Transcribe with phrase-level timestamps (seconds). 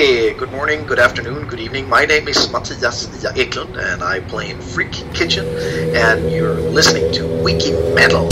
[0.00, 1.86] Hey, good morning, good afternoon, good evening.
[1.86, 3.06] My name is Matthias
[3.36, 5.46] Eklund, and I play in Freak Kitchen,
[5.94, 8.26] and you're listening to Wiki Metal.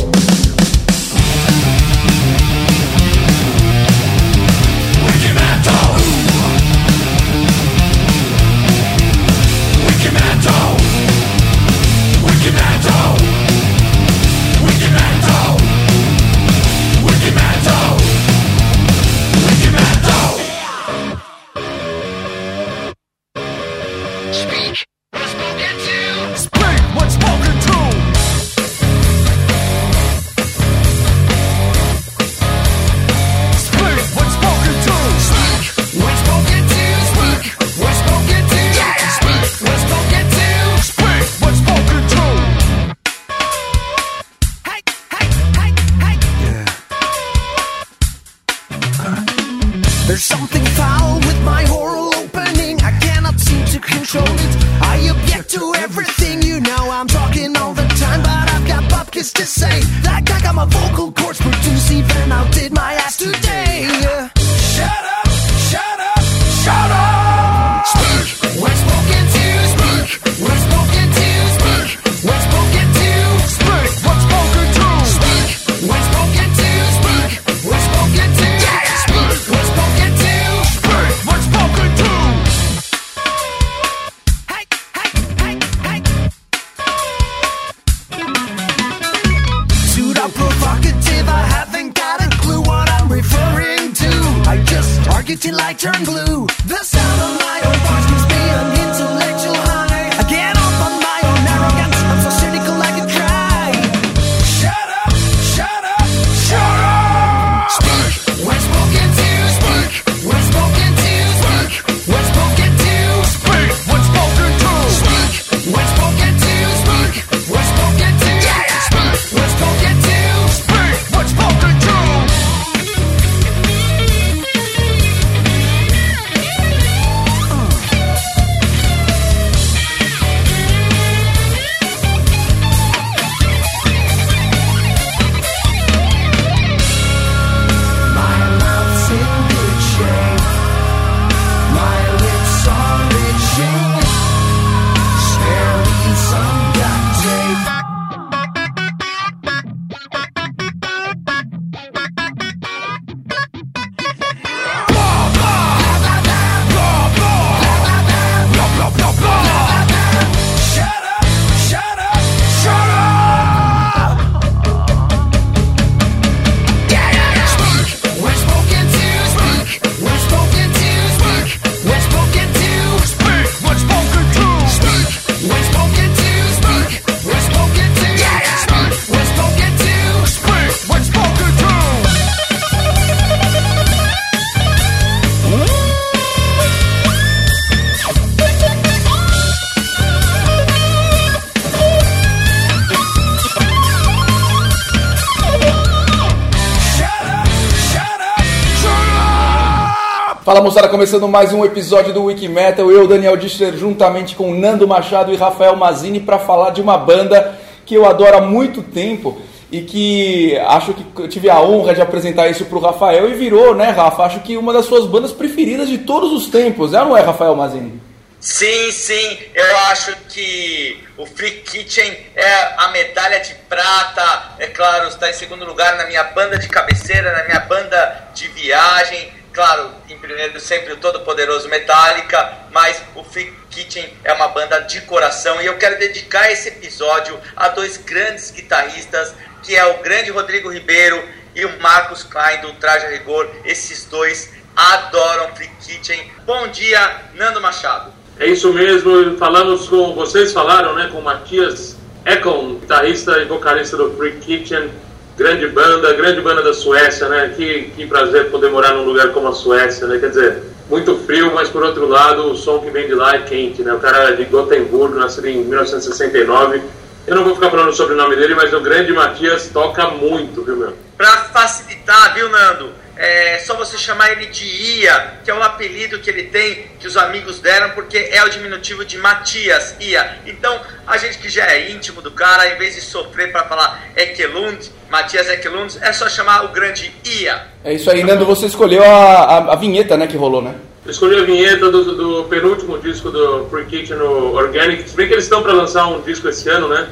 [200.68, 202.90] Moçada, começando mais um episódio do Wiki Metal.
[202.90, 207.58] Eu, Daniel Dichter, juntamente com Nando Machado e Rafael Mazini, para falar de uma banda
[207.86, 209.40] que eu adoro há muito tempo
[209.72, 213.74] e que acho que tive a honra de apresentar isso para o Rafael e virou,
[213.74, 214.24] né, Rafa?
[214.24, 217.22] Acho que uma das suas bandas preferidas de todos os tempos, é ou não é,
[217.22, 217.98] Rafael Mazini?
[218.38, 225.08] Sim, sim, eu acho que o Free Kitchen é a medalha de prata, é claro,
[225.08, 229.90] está em segundo lugar na minha banda de cabeceira, na minha banda de viagem claro,
[230.08, 235.60] em primeiro sempre o todo-poderoso Metallica, mas o Free Kitchen é uma banda de coração
[235.60, 240.72] e eu quero dedicar esse episódio a dois grandes guitarristas, que é o grande Rodrigo
[240.72, 241.22] Ribeiro
[241.54, 243.50] e o Marcos Klein do Traje a Rigor.
[243.64, 246.30] Esses dois adoram Free Kitchen.
[246.44, 248.12] Bom dia, Nando Machado.
[248.38, 253.96] É isso mesmo, falamos com vocês falaram, né, com o Matias Ekon, guitarrista e vocalista
[253.96, 254.90] do Free Kitchen
[255.38, 257.54] grande banda, grande banda da Suécia, né?
[257.56, 260.18] Que, que prazer poder morar num lugar como a Suécia, né?
[260.18, 263.38] Quer dizer, muito frio, mas por outro lado, o som que vem de lá é
[263.42, 263.94] quente, né?
[263.94, 266.82] O cara é de Gotemburgo, nascido em 1969.
[267.26, 270.64] Eu não vou ficar falando sobre o nome dele, mas o grande Matias toca muito,
[270.64, 270.94] viu, meu?
[271.16, 272.90] Pra facilitar, viu, Nando?
[273.18, 277.06] É só você chamar ele de Ia, que é o apelido que ele tem, que
[277.06, 280.38] os amigos deram, porque é o diminutivo de Matias, Ia.
[280.46, 284.08] Então, a gente que já é íntimo do cara, em vez de sofrer para falar
[284.16, 287.66] Ekelund, Matias Ekelund, é só chamar o grande Ia.
[287.84, 290.74] É isso aí, Nando, você escolheu a, a, a vinheta, né, que rolou, né?
[291.10, 295.08] escolhi a vinheta do, do, penúltimo disco do Free Kitchen, no Organic.
[295.08, 297.08] Se bem que eles estão para lançar um disco esse ano, né?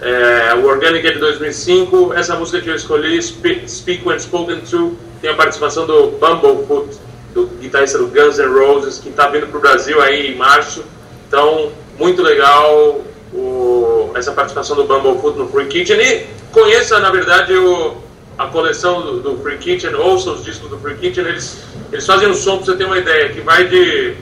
[0.00, 2.12] É, o Organic é de 2005.
[2.14, 6.96] Essa música que eu escolhi, Speak, Speak When Spoken To, tem a participação do Bumblefoot,
[7.34, 10.84] do guitarrista do Guns N' Roses, que está vindo para o Brasil aí em março.
[11.26, 13.00] Então, muito legal
[13.34, 16.00] o, essa participação do Bumblefoot no Free Kitchen.
[16.00, 17.96] E conheça, na verdade, o,
[18.38, 21.24] a coleção do, do, Free Kitchen, ouça os discos do Free Kitchen.
[21.24, 21.58] Eles,
[21.90, 24.14] eles fazem um som, para você ter uma ideia, que vai de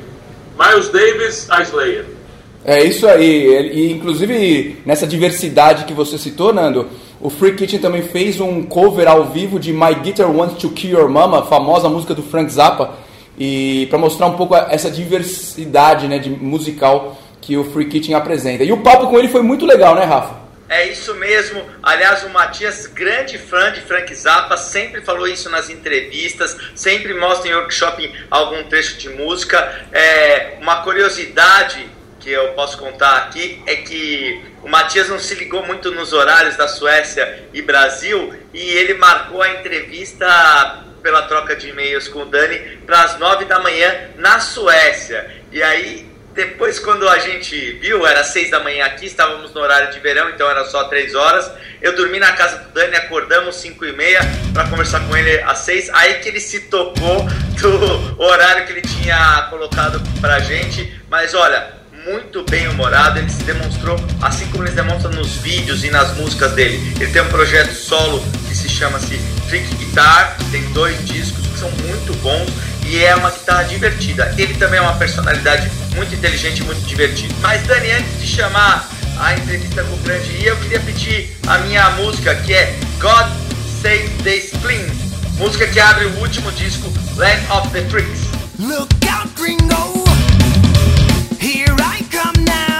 [0.58, 2.06] Miles Davis a Slayer.
[2.64, 6.88] É isso aí, e inclusive nessa diversidade que você citou, Nando,
[7.24, 10.90] o Free Kitchen também fez um cover ao vivo de My Guitar Wants to Kill
[10.90, 12.98] Your Mama, famosa música do Frank Zappa,
[13.38, 18.62] e para mostrar um pouco essa diversidade né, de musical que o Free Kitchen apresenta.
[18.62, 20.38] E o papo com ele foi muito legal, né, Rafa?
[20.68, 21.62] É isso mesmo.
[21.82, 27.50] Aliás, o Matias, grande fã de Frank Zappa, sempre falou isso nas entrevistas, sempre mostra
[27.50, 29.86] em workshop algum trecho de música.
[29.90, 31.88] É, uma curiosidade
[32.20, 36.56] que eu posso contar aqui é que o Matias não se ligou muito nos horários
[36.56, 42.24] da Suécia e Brasil e ele marcou a entrevista pela troca de e-mails com o
[42.24, 45.30] Dani para as nove da manhã na Suécia.
[45.52, 49.92] E aí depois, quando a gente viu, era seis da manhã aqui, estávamos no horário
[49.92, 51.48] de verão, então era só três horas.
[51.80, 54.20] Eu dormi na casa do Dani, acordamos cinco e meia
[54.52, 55.88] para conversar com ele às seis.
[55.90, 57.28] Aí que ele se tocou
[57.60, 61.00] do horário que ele tinha colocado para gente.
[61.08, 65.90] Mas olha, muito bem humorado, ele se demonstrou, assim como ele demonstra nos vídeos e
[65.90, 66.94] nas músicas dele.
[67.00, 69.18] Ele tem um projeto solo que se chama-se
[69.48, 72.48] Trick Guitar, tem dois discos que são muito bons
[72.86, 74.34] e é uma guitarra divertida.
[74.36, 77.34] Ele também é uma personalidade muito inteligente e muito divertida.
[77.40, 81.58] Mas Dani, antes de chamar a entrevista com o grande I, eu queria pedir a
[81.58, 83.28] minha música que é God
[83.80, 84.86] Save the Spleen,
[85.38, 88.20] música que abre o último disco Land of the Tricks.
[88.58, 90.03] Look out, gringo!
[91.44, 92.73] Here I come now.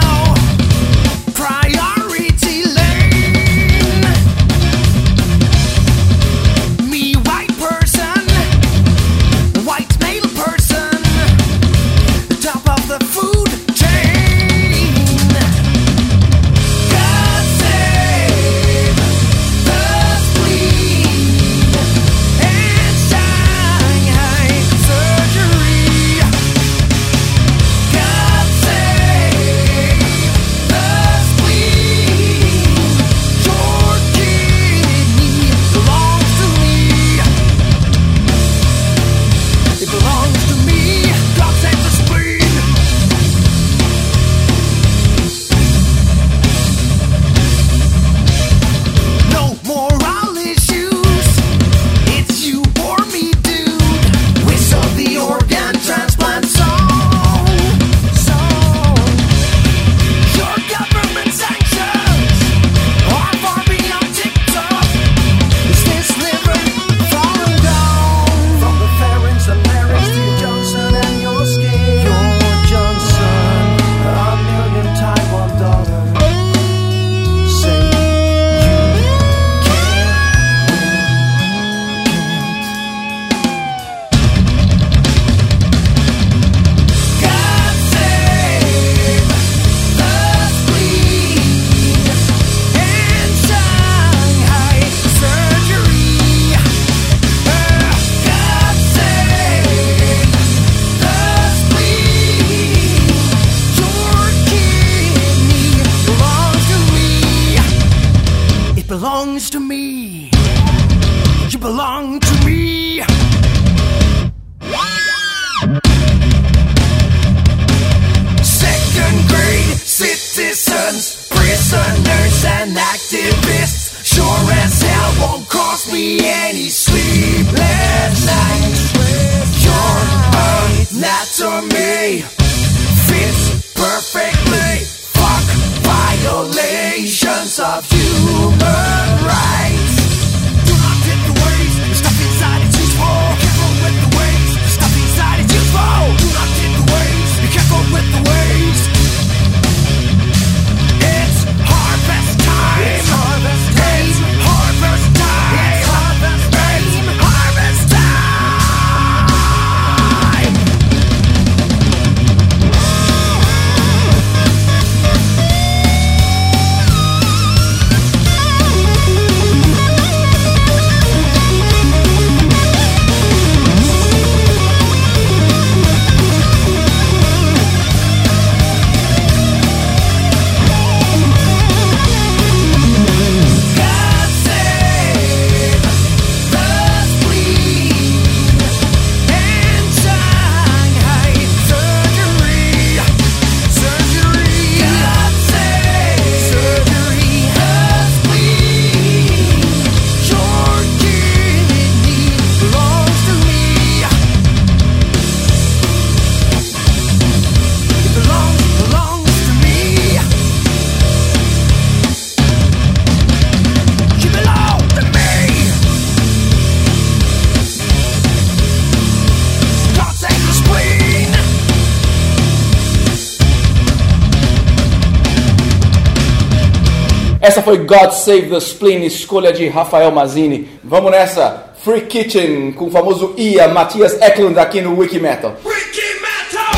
[227.54, 230.68] Essa foi God Save the Spleen, escolha de Rafael Mazini.
[230.82, 231.73] Vamos nessa.
[231.84, 235.54] Free Kitchen com o famoso Ia, Matias Eklund aqui no Wiki Metal.
[235.64, 236.75] Wiki Metal!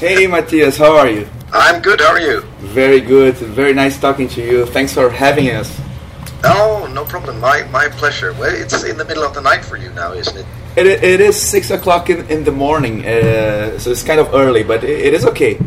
[0.00, 1.26] Hey Matias, how are you?
[1.52, 2.42] I'm good, how are you?
[2.72, 4.64] Very good, very nice talking to you.
[4.64, 5.70] Thanks for having us.
[6.44, 7.38] Oh, no problem.
[7.38, 8.32] My my pleasure.
[8.32, 10.46] Well, it's in the middle of the night for you now, isn't it?
[10.76, 14.62] It, it is six o'clock in, in the morning, uh, so it's kind of early,
[14.62, 15.58] but it, it is okay.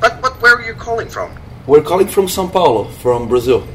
[0.00, 1.30] But but where are you calling from?
[1.66, 3.66] We're calling from São Paulo, from Brazil.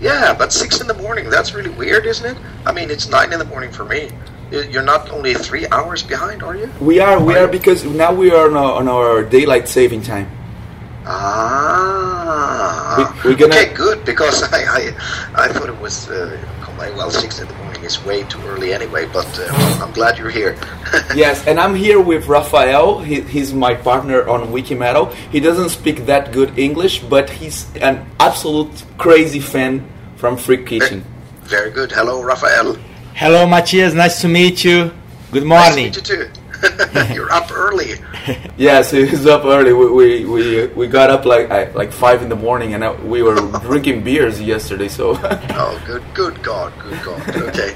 [0.00, 1.30] Yeah, but six in the morning.
[1.30, 2.36] That's really weird, isn't it?
[2.66, 4.10] I mean, it's nine in the morning for me.
[4.50, 6.70] You're not only three hours behind, are you?
[6.78, 7.18] We are.
[7.18, 10.30] We are, are because now we are on our, on our daylight saving time.
[11.06, 13.54] Ah, we, are gonna...
[13.54, 14.04] okay, good.
[14.04, 14.92] Because I, I,
[15.34, 16.38] I thought it was uh,
[16.78, 19.06] well, six in the morning is way too early anyway.
[19.06, 20.56] But uh, I'm glad you're here.
[21.14, 23.00] yes, and I'm here with Rafael.
[23.00, 25.12] He, he's my partner on Wikimetal.
[25.30, 31.04] He doesn't speak that good English, but he's an absolute crazy fan from Freak Kitchen.
[31.42, 31.92] Very, very good.
[31.92, 32.76] Hello, Rafael.
[33.14, 33.94] Hello, Matthias.
[33.94, 34.92] Nice to meet you.
[35.32, 35.86] Good morning.
[35.86, 36.40] Nice to meet you too.
[37.14, 37.94] You're up early.
[38.56, 39.72] yes, he's up early.
[39.72, 43.36] We, we we we got up like like five in the morning, and we were
[43.62, 44.88] drinking beers yesterday.
[44.88, 45.18] So.
[45.22, 47.20] oh, good, good God, good God.
[47.48, 47.74] Okay.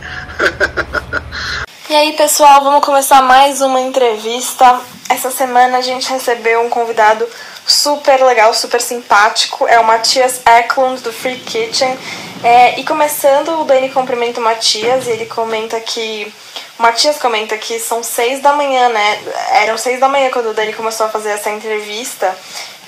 [1.91, 4.81] e aí, pessoal, vamos começar mais uma entrevista.
[5.09, 7.27] Essa semana a gente recebeu um convidado
[7.67, 9.67] super legal, super simpático.
[9.67, 11.97] É o Matias Eklund do Free Kitchen.
[12.43, 16.33] É, e começando, o Dani cumprimenta o Matias e ele comenta que
[16.81, 19.23] Matias comenta que são seis da manhã, né?
[19.53, 22.35] Eram seis da manhã quando o Dani começou a fazer essa entrevista.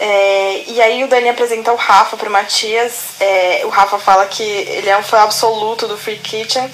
[0.01, 3.21] É, e aí o Dani apresenta o Rafa pro Matias.
[3.21, 6.71] É, o Rafa fala que ele é um fã absoluto do Free Kitchen.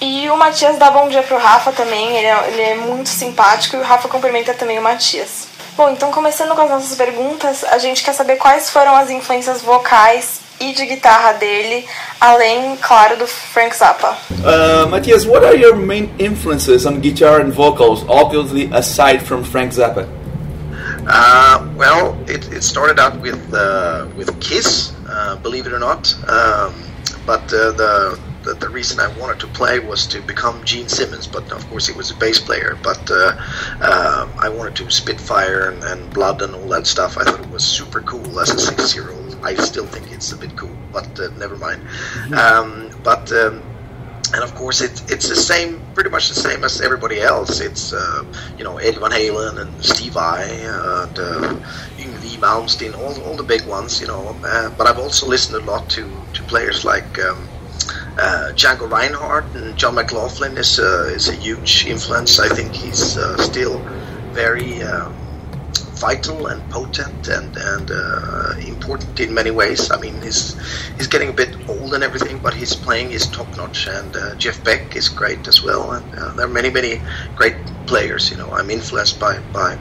[0.00, 3.76] E o Matias dá bom dia pro Rafa também, ele é, ele é muito simpático
[3.76, 5.48] e o Rafa cumprimenta também o Matias.
[5.76, 9.62] Bom, então começando com as nossas perguntas, a gente quer saber quais foram as influências
[9.62, 11.86] vocais e de guitarra dele,
[12.20, 14.16] além, claro, do Frank Zappa.
[14.30, 19.72] Uh, Matthias, what are your main influences on guitar and vocals, obviously aside from Frank
[19.72, 20.08] Zappa?
[21.10, 26.14] Uh, well, it, it started out with uh, with Kiss, uh, believe it or not.
[26.28, 26.74] Um,
[27.24, 31.26] but uh, the, the, the reason I wanted to play was to become Gene Simmons.
[31.26, 32.78] But of course, he was a bass player.
[32.82, 33.36] But uh,
[33.80, 37.16] uh, I wanted to Spitfire and, and Blood and all that stuff.
[37.16, 39.17] I thought it was super cool as a six year old.
[39.42, 41.82] I still think it's a bit cool, but uh, never mind.
[41.82, 42.34] Mm-hmm.
[42.34, 43.62] Um, but um,
[44.34, 47.60] and of course it, it's the same, pretty much the same as everybody else.
[47.60, 48.24] It's uh,
[48.58, 51.54] you know Eddie Van Halen and Steve I and uh,
[51.96, 54.36] Yngwie Malmsteen, all all the big ones, you know.
[54.44, 57.18] Uh, but I've also listened a lot to to players like.
[57.18, 57.48] Um,
[58.20, 62.40] uh, Django Reinhardt and John McLaughlin is uh, is a huge influence.
[62.40, 63.78] I think he's uh, still
[64.32, 65.14] very um,
[65.98, 69.90] vital and potent and and uh, important in many ways.
[69.90, 70.54] I mean, he's
[70.96, 73.86] he's getting a bit old and everything, but his playing is top notch.
[73.86, 75.92] And uh, Jeff Beck is great as well.
[75.92, 77.00] And uh, there are many many
[77.36, 78.30] great players.
[78.30, 79.78] You know, I'm influenced by by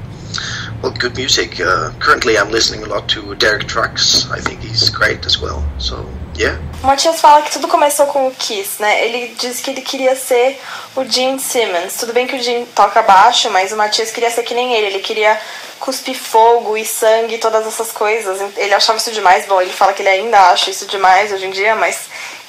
[0.82, 1.60] well good music.
[1.60, 4.30] Uh, currently, I'm listening a lot to Derek Trucks.
[4.32, 5.64] I think he's great as well.
[5.78, 6.62] So Yeah.
[6.84, 9.03] O Matias fala que tudo começou com o Kiss, né?
[9.03, 10.60] Ele diz que ele queria ser
[10.96, 11.98] o Gene Simmons.
[11.98, 14.86] Tudo bem que o Gene toca baixo, mas o Matias queria ser que nem ele.
[14.88, 15.39] Ele queria
[15.79, 18.39] cuspir fogo e sangue e todas essas coisas.
[18.56, 19.48] Ele achava isso demais.
[19.48, 22.01] Bom, ele fala que ele ainda acha isso demais hoje em dia, mas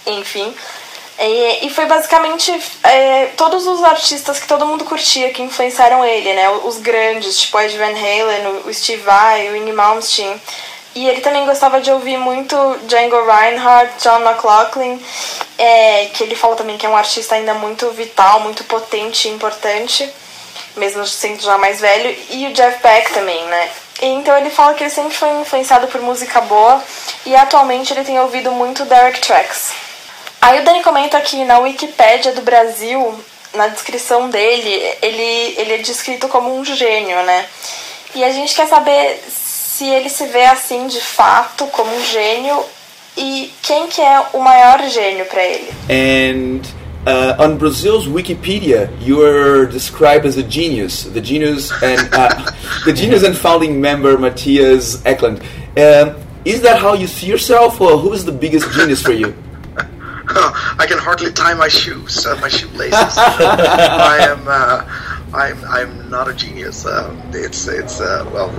[0.07, 0.55] enfim.
[1.19, 2.53] E, e foi basicamente
[2.85, 6.49] é, todos os artistas que todo mundo curtia que influenciaram ele, né?
[6.51, 10.41] Os grandes, tipo Ed Van Halen, o Steve Vai, o Inge Malmsteen.
[10.99, 12.57] E ele também gostava de ouvir muito
[12.89, 15.01] Django Reinhardt, John McLaughlin,
[15.57, 19.31] é, que ele fala também que é um artista ainda muito vital, muito potente e
[19.31, 20.13] importante,
[20.75, 23.71] mesmo sendo já mais velho, e o Jeff Beck também, né?
[24.03, 26.83] Então ele fala que ele sempre foi influenciado por música boa
[27.25, 29.71] e atualmente ele tem ouvido muito Derek Tracks.
[30.43, 33.25] Aí o Dani comenta que na Wikipédia do Brasil,
[33.55, 37.47] na descrição dele, ele, ele é descrito como um gênio, né?
[38.17, 39.23] E a gente quer saber
[39.79, 42.65] se ele se vê assim de fato como um gênio
[43.17, 45.71] e quem que é o maior gênio para ele.
[45.89, 46.63] And
[47.07, 51.05] uh, on Brazil's Wikipedia, you are described as a genius.
[51.05, 52.51] The genius and uh,
[52.85, 55.41] the genius and founding member Matthias Eklund.
[55.77, 59.33] Um, is that how you see yourself, or who is the biggest genius for you?
[60.77, 62.93] I can hardly tie my shoes, uh, my shoelaces.
[63.17, 64.43] I am.
[64.49, 64.85] Uh,
[65.33, 66.85] I'm I'm not a genius.
[66.85, 68.51] Um, it's it's uh, well,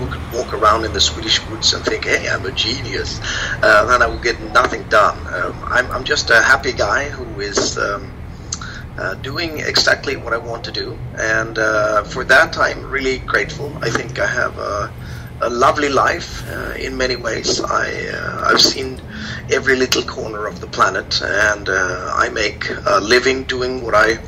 [0.00, 3.20] who, could walk around in the Swedish woods and think, hey, I'm a genius?
[3.62, 5.18] Uh, then I will get nothing done.
[5.34, 7.78] Um, I'm I'm just a happy guy who is.
[7.78, 8.12] Um,
[8.98, 13.72] uh, doing exactly what I want to do, and uh, for that I'm really grateful.
[13.80, 14.92] I think I have a,
[15.40, 17.62] a lovely life uh, in many ways.
[17.62, 19.00] I uh, I've seen
[19.50, 24.18] every little corner of the planet, and uh, I make a living doing what I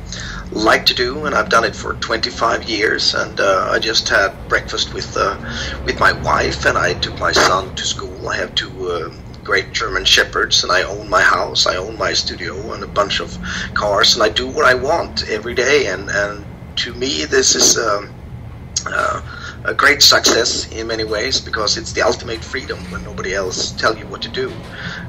[0.53, 3.13] like to do, and I've done it for 25 years.
[3.13, 5.37] And uh, I just had breakfast with uh,
[5.85, 8.29] with my wife, and I took my son to school.
[8.29, 12.13] I have two uh, great German shepherds, and I own my house, I own my
[12.13, 13.37] studio, and a bunch of
[13.73, 15.87] cars, and I do what I want every day.
[15.87, 16.45] And and
[16.77, 17.77] to me, this is.
[17.77, 18.13] Um,
[18.85, 19.21] uh,
[19.65, 23.97] a great success in many ways because it's the ultimate freedom when nobody else tell
[23.97, 24.51] you what to do.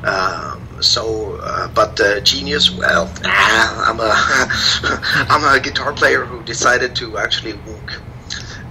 [0.05, 4.13] Um, so, uh, but uh, genius, well, ah, I'm a
[5.33, 8.01] I'm a guitar player who decided to actually walk.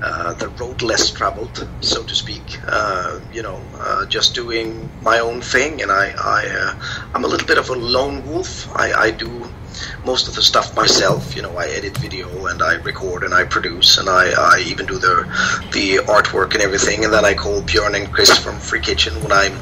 [0.06, 2.60] Uh, the road less traveled, so to speak.
[2.68, 7.28] Uh, you know, uh, just doing my own thing, and I, I, uh, I'm a
[7.28, 8.68] little bit of a lone wolf.
[8.76, 9.50] I, I do
[10.06, 11.36] most of the stuff myself.
[11.36, 14.86] You know, I edit video and I record and I produce and I, I even
[14.86, 15.24] do the
[15.72, 17.04] the artwork and everything.
[17.06, 19.58] And then I call Björn and Chris from Free Kitchen when I'm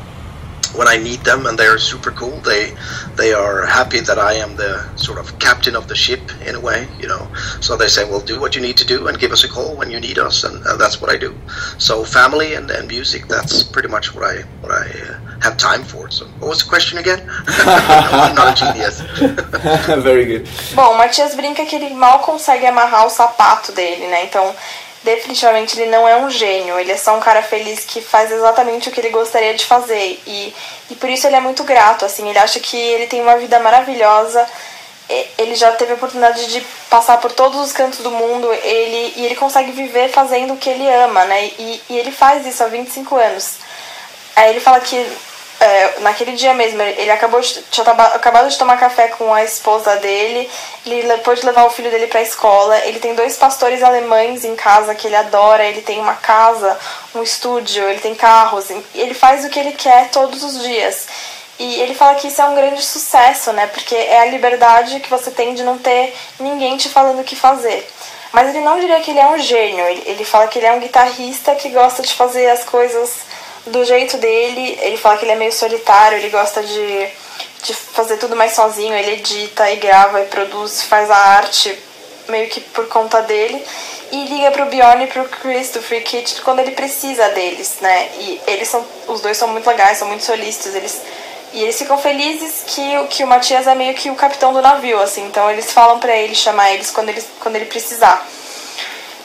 [0.75, 2.37] when I need them, and they're super cool.
[2.39, 2.73] They
[3.15, 6.59] they are happy that I am the sort of captain of the ship in a
[6.59, 7.27] way, you know.
[7.61, 9.75] So they say, "Well, do what you need to do, and give us a call
[9.75, 11.35] when you need us," and, and that's what I do.
[11.77, 15.83] So family and, and music, that's pretty much what I what I uh, have time
[15.83, 16.09] for.
[16.09, 17.21] So what was the question again?
[17.47, 19.01] I'm not a genius.
[20.03, 20.49] Very good.
[20.75, 24.25] Bom, Matias brinca que ele mal consegue amarrar o sapato dele, né?
[24.25, 24.55] Então,
[25.03, 28.89] definitivamente ele não é um gênio, ele é só um cara feliz que faz exatamente
[28.89, 30.21] o que ele gostaria de fazer.
[30.25, 30.53] E,
[30.89, 33.59] e por isso ele é muito grato, assim, ele acha que ele tem uma vida
[33.59, 34.47] maravilhosa.
[35.37, 39.25] Ele já teve a oportunidade de passar por todos os cantos do mundo ele, e
[39.25, 41.51] ele consegue viver fazendo o que ele ama, né?
[41.59, 43.55] E, e ele faz isso há 25 anos.
[44.37, 45.05] Aí ele fala que
[45.61, 49.95] é, naquele dia mesmo, ele acabou de, tinha acabado de tomar café com a esposa
[49.97, 50.49] dele,
[50.83, 54.55] ele pôde levar o filho dele para a escola, ele tem dois pastores alemães em
[54.55, 56.79] casa que ele adora, ele tem uma casa,
[57.13, 61.07] um estúdio, ele tem carros, ele faz o que ele quer todos os dias.
[61.59, 63.67] E ele fala que isso é um grande sucesso, né?
[63.67, 67.35] Porque é a liberdade que você tem de não ter ninguém te falando o que
[67.35, 67.87] fazer.
[68.33, 70.73] Mas ele não diria que ele é um gênio, ele, ele fala que ele é
[70.73, 73.29] um guitarrista que gosta de fazer as coisas
[73.67, 74.77] do jeito dele.
[74.81, 77.07] Ele fala que ele é meio solitário, ele gosta de,
[77.63, 78.93] de fazer tudo mais sozinho.
[78.93, 81.77] Ele edita e grava e produz, faz a arte
[82.27, 83.63] meio que por conta dele.
[84.11, 88.09] E liga pro Bjorn e pro Chris do Free Kit quando ele precisa deles, né?
[88.19, 88.85] E eles são.
[89.07, 90.75] Os dois são muito legais, são muito solistas.
[90.75, 91.01] Eles,
[91.53, 95.01] e eles ficam felizes que, que o Matias é meio que o capitão do navio,
[95.01, 95.25] assim.
[95.25, 98.25] Então eles falam para ele chamar eles quando, ele quando ele precisar.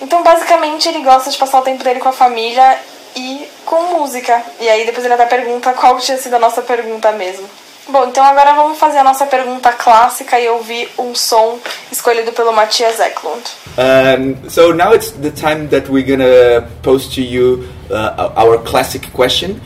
[0.00, 2.78] Então, basicamente, ele gosta de passar o tempo dele com a família
[3.16, 4.42] e com música.
[4.60, 7.48] E aí depois ele até pergunta qual tinha sido a nossa pergunta mesmo.
[7.88, 11.58] Bom, então agora vamos fazer a nossa pergunta clássica e ouvir um som
[11.90, 13.44] escolhido pelo Matthias Eklund.
[13.78, 19.12] Um, so now it's the time that we're gonna pose to you uh, our classic
[19.12, 19.60] question.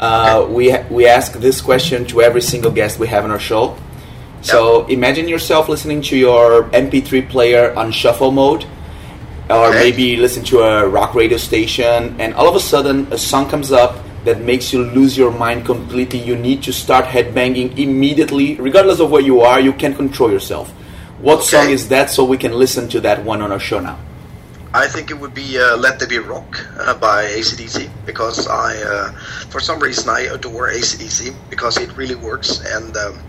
[0.00, 3.76] Uh, we we ask this question to every single guest we have on our show.
[4.40, 8.64] So imagine yourself listening to your MP3 player on shuffle mode
[9.48, 9.78] or okay.
[9.78, 13.72] maybe listen to a rock radio station, and all of a sudden a song comes
[13.72, 16.18] up that makes you lose your mind completely.
[16.18, 19.60] You need to start headbanging immediately, regardless of where you are.
[19.60, 20.70] You can't control yourself.
[21.20, 21.46] What okay.
[21.46, 22.10] song is that?
[22.10, 23.98] So we can listen to that one on our show now.
[24.74, 28.76] I think it would be uh, "Let There Be Rock" uh, by ACDC because I,
[28.82, 29.12] uh,
[29.48, 32.96] for some reason, I adore ACDC because it really works and.
[32.96, 33.22] Um,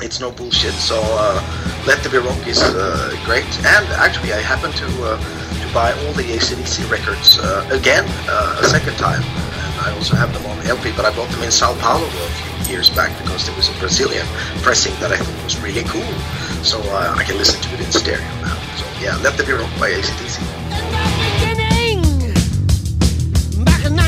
[0.00, 0.72] it's no bullshit.
[0.74, 1.42] So uh,
[1.86, 5.92] Let the Be Rock is uh, great, and actually I happen to uh, to buy
[5.92, 9.22] all the ACDC records uh, again uh, a second time.
[9.22, 12.30] And I also have them on LP, but I bought them in Sao Paulo a
[12.64, 14.26] few years back because there was a Brazilian
[14.62, 16.12] pressing that I thought was really cool.
[16.62, 18.56] So uh, I can listen to it in stereo now.
[18.76, 20.40] So yeah, Let the Be Rock by ACDC.
[23.82, 24.01] gente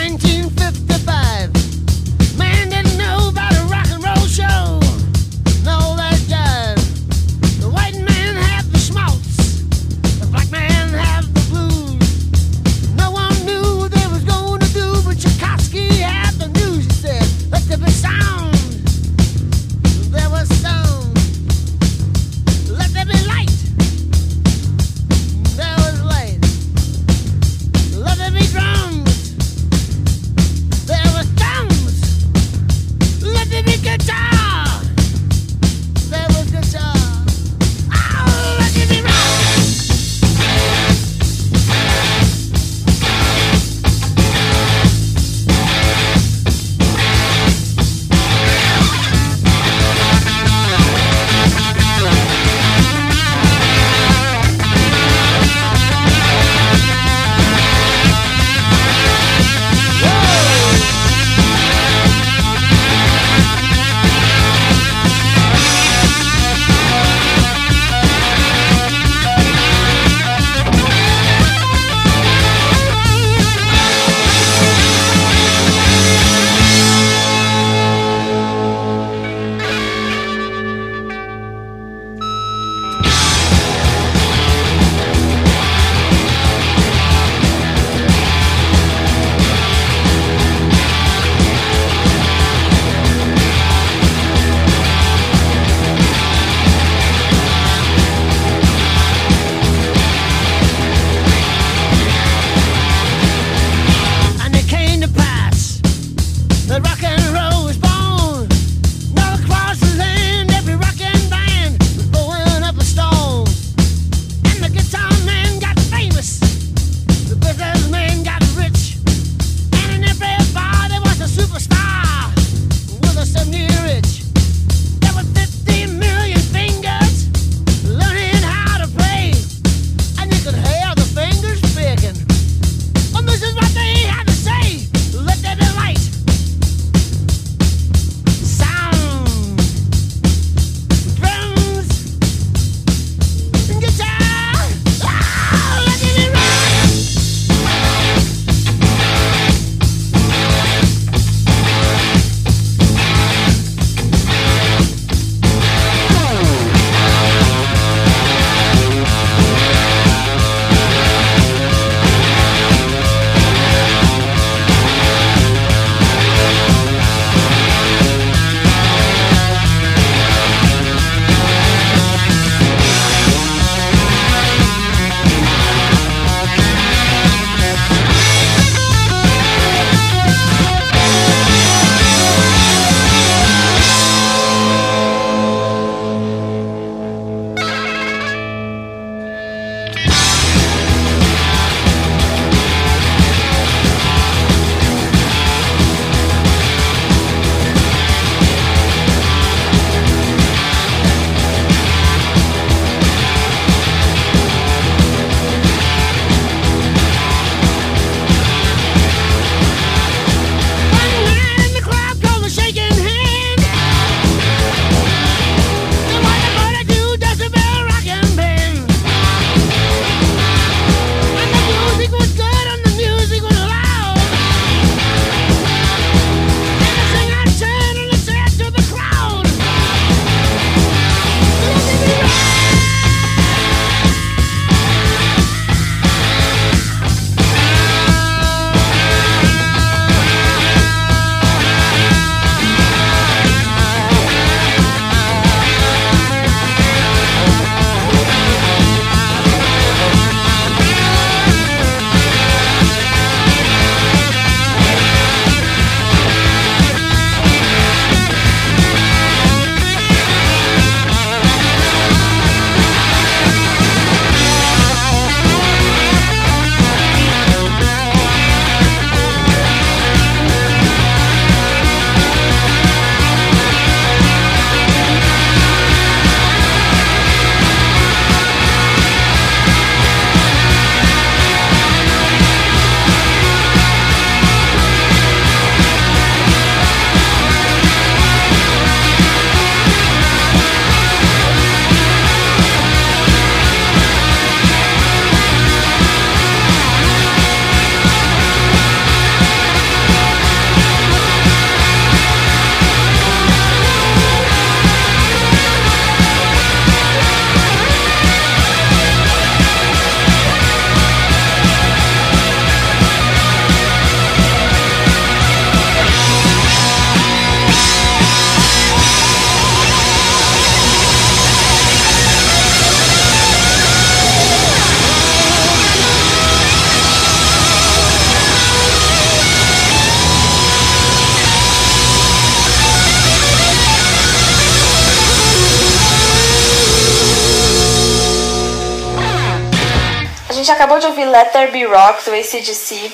[341.45, 343.13] Let There Be Rock do ACDC.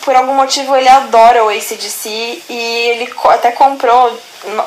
[0.00, 4.18] Por algum motivo ele adora o ACDC e ele até comprou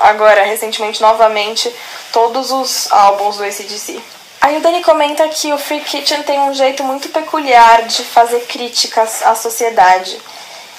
[0.02, 1.74] agora recentemente novamente
[2.14, 4.00] todos os álbuns do ACDC.
[4.42, 8.42] Aí o Dani comenta que o Free Kitchen tem um jeito muito peculiar de fazer
[8.42, 10.20] críticas à sociedade.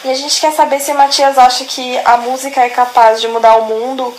[0.05, 3.27] E a gente quer saber se o Matias acha que a música é capaz de
[3.27, 4.15] mudar o mundo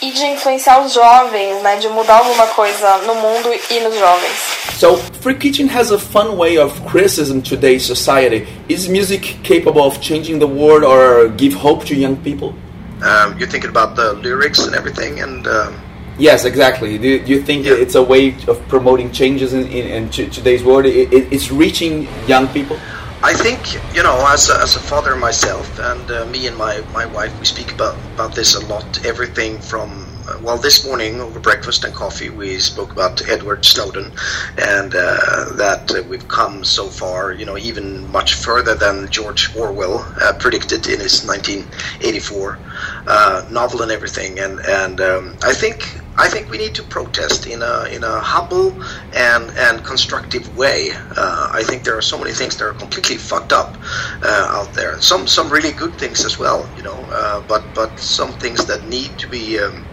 [0.00, 4.58] e de influenciar os jovens, né, de mudar alguma coisa no mundo e nos jovens.
[4.78, 8.46] So, Free Kitchen has a fun way of criticism today's society.
[8.68, 12.54] Is music capable of changing the world or give hope to young people?
[13.02, 15.74] Um, you're thinking about the lyrics and everything, and um,
[16.18, 16.98] Yes, exactly.
[16.98, 17.74] Do, do you think Yeah.
[17.74, 20.84] it's a way of promoting changes in, in, in today's world?
[20.86, 22.76] It, it, it's reaching young people?
[23.22, 26.82] I think you know, as a, as a father myself, and uh, me and my,
[26.92, 29.04] my wife, we speak about about this a lot.
[29.04, 30.07] Everything from
[30.42, 34.12] well, this morning over breakfast and coffee, we spoke about Edward Snowden,
[34.58, 39.54] and uh, that uh, we've come so far, you know, even much further than George
[39.56, 42.58] Orwell uh, predicted in his 1984
[43.06, 44.38] uh, novel and everything.
[44.38, 48.20] And and um, I think I think we need to protest in a in a
[48.20, 48.72] humble
[49.14, 50.90] and and constructive way.
[51.16, 53.76] Uh, I think there are so many things that are completely fucked up
[54.22, 55.00] uh, out there.
[55.00, 56.98] Some some really good things as well, you know.
[57.10, 59.60] Uh, but but some things that need to be.
[59.60, 59.86] Um,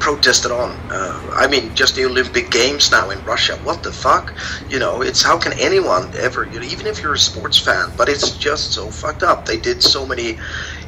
[0.00, 0.70] protested on.
[0.90, 3.56] Uh, I mean, just the Olympic Games now in Russia.
[3.64, 4.34] What the fuck?
[4.68, 7.92] You know, it's how can anyone ever, you know, even if you're a sports fan,
[7.96, 9.46] but it's just so fucked up.
[9.46, 10.38] They did so many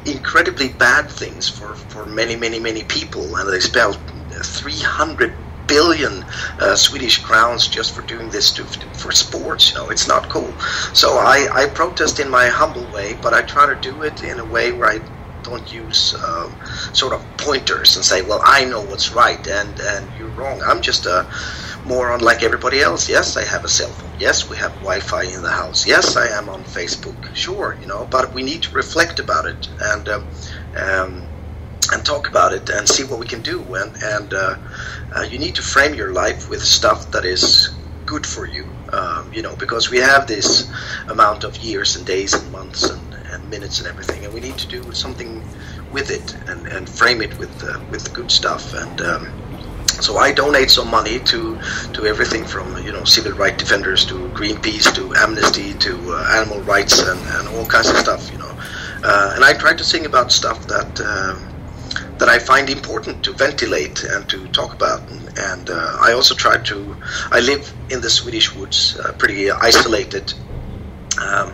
[0.05, 3.97] incredibly bad things for, for many, many, many people, and they spent
[4.31, 5.33] 300
[5.67, 6.23] billion
[6.59, 9.71] uh, Swedish crowns just for doing this to, for sports.
[9.71, 10.53] You know, it's not cool.
[10.93, 14.39] So I, I protest in my humble way, but I try to do it in
[14.39, 14.99] a way where I
[15.45, 16.53] don't use um,
[16.93, 20.81] sort of pointers and say, "Well, I know what's right and and you're wrong." I'm
[20.81, 21.27] just a
[21.85, 23.07] moron like everybody else.
[23.07, 24.09] Yes, I have a cell phone.
[24.19, 25.87] Yes, we have Wi-Fi in the house.
[25.87, 27.35] Yes, I am on Facebook.
[27.35, 30.27] Sure, you know, but we need to reflect about it and um,
[30.77, 31.27] um,
[31.91, 33.61] and talk about it and see what we can do.
[33.75, 34.55] And and uh,
[35.15, 37.69] uh, you need to frame your life with stuff that is
[38.05, 38.67] good for you.
[38.91, 40.71] Um, you know, because we have this
[41.09, 43.01] amount of years and days and months and,
[43.35, 45.43] and minutes and everything, and we need to do something
[45.91, 48.73] with it and, and frame it with uh, with the good stuff.
[48.73, 49.23] And um,
[49.87, 51.59] so I donate some money to
[51.93, 56.61] to everything from you know civil rights defenders to Greenpeace to Amnesty to uh, animal
[56.61, 58.31] rights and, and all kinds of stuff.
[58.31, 58.53] You know,
[59.03, 61.01] uh, and I try to sing about stuff that.
[61.01, 61.51] Um,
[62.17, 65.01] that I find important to ventilate and to talk about.
[65.11, 66.95] And, and uh, I also try to.
[67.29, 70.33] I live in the Swedish woods, uh, pretty isolated,
[71.21, 71.51] um,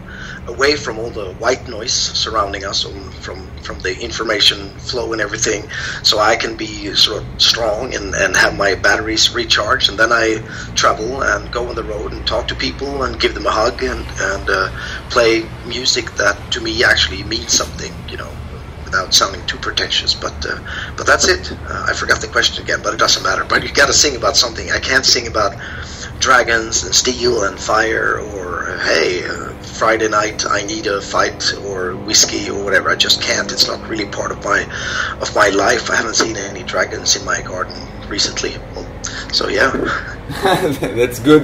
[0.48, 5.22] away from all the white noise surrounding us, um, from from the information flow and
[5.22, 5.70] everything.
[6.04, 10.12] So I can be sort of strong and, and have my batteries recharged, and then
[10.12, 10.38] I
[10.76, 13.84] travel and go on the road and talk to people and give them a hug
[13.84, 14.70] and and uh,
[15.10, 17.94] play music that to me actually means something.
[18.10, 18.32] You know
[18.92, 20.14] without sounding too pretentious.
[20.14, 20.60] But uh,
[20.98, 21.52] but that's it.
[21.52, 23.46] Uh, I forgot the question again, but it doesn't matter.
[23.46, 24.70] But you got to sing about something.
[24.72, 25.56] I can't sing about
[26.22, 31.96] dragons and steel and fire or hey uh, Friday night I need a fight or
[31.96, 32.90] whiskey or whatever.
[32.90, 33.52] I just can't.
[33.52, 34.62] It's not really part of my
[35.20, 35.90] of my life.
[35.90, 37.76] I haven't seen any dragons in my garden
[38.08, 38.54] recently.
[39.34, 39.72] So yeah.
[40.96, 41.44] That's good.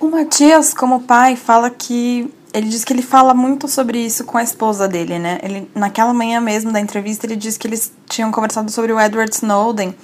[0.00, 4.38] O Matias, como pai, fala que ele diz que ele fala muito sobre isso com
[4.38, 5.38] a esposa dele, né?
[5.42, 9.32] Ele, naquela manhã mesmo da entrevista, ele disse que eles tinham conversado sobre o Edward
[9.32, 9.94] Snowden.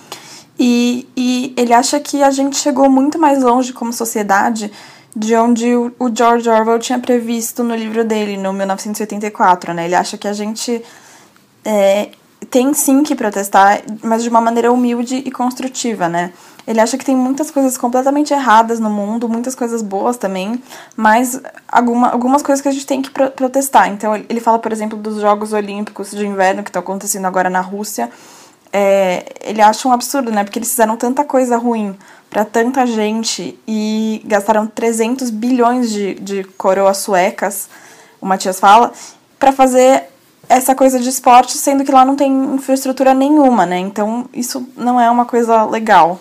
[0.58, 4.70] E, e ele acha que a gente chegou muito mais longe como sociedade
[5.16, 9.84] de onde o, George Orwell tinha previsto no livro dele, no 1984, né?
[9.84, 10.82] Ele acha que a gente
[11.64, 12.10] é,
[12.50, 16.32] tem sim que protestar, mas de uma maneira humilde e construtiva, né?
[16.66, 20.60] Ele acha que tem muitas coisas completamente erradas no mundo, muitas coisas boas também,
[20.96, 23.88] mas alguma, algumas coisas que a gente tem que pro protestar.
[23.90, 27.60] Então, ele fala, por exemplo, dos Jogos Olímpicos de Inverno que estão acontecendo agora na
[27.60, 28.10] Rússia.
[28.76, 30.42] É, ele acha um absurdo, né?
[30.42, 31.96] Porque eles fizeram tanta coisa ruim
[32.28, 37.68] para tanta gente e gastaram 300 bilhões de, de coroas suecas,
[38.20, 38.92] o Matias fala,
[39.38, 40.02] para fazer
[40.48, 43.78] essa coisa de esporte, sendo que lá não tem infraestrutura nenhuma, né?
[43.78, 46.18] Então, isso não é uma coisa legal.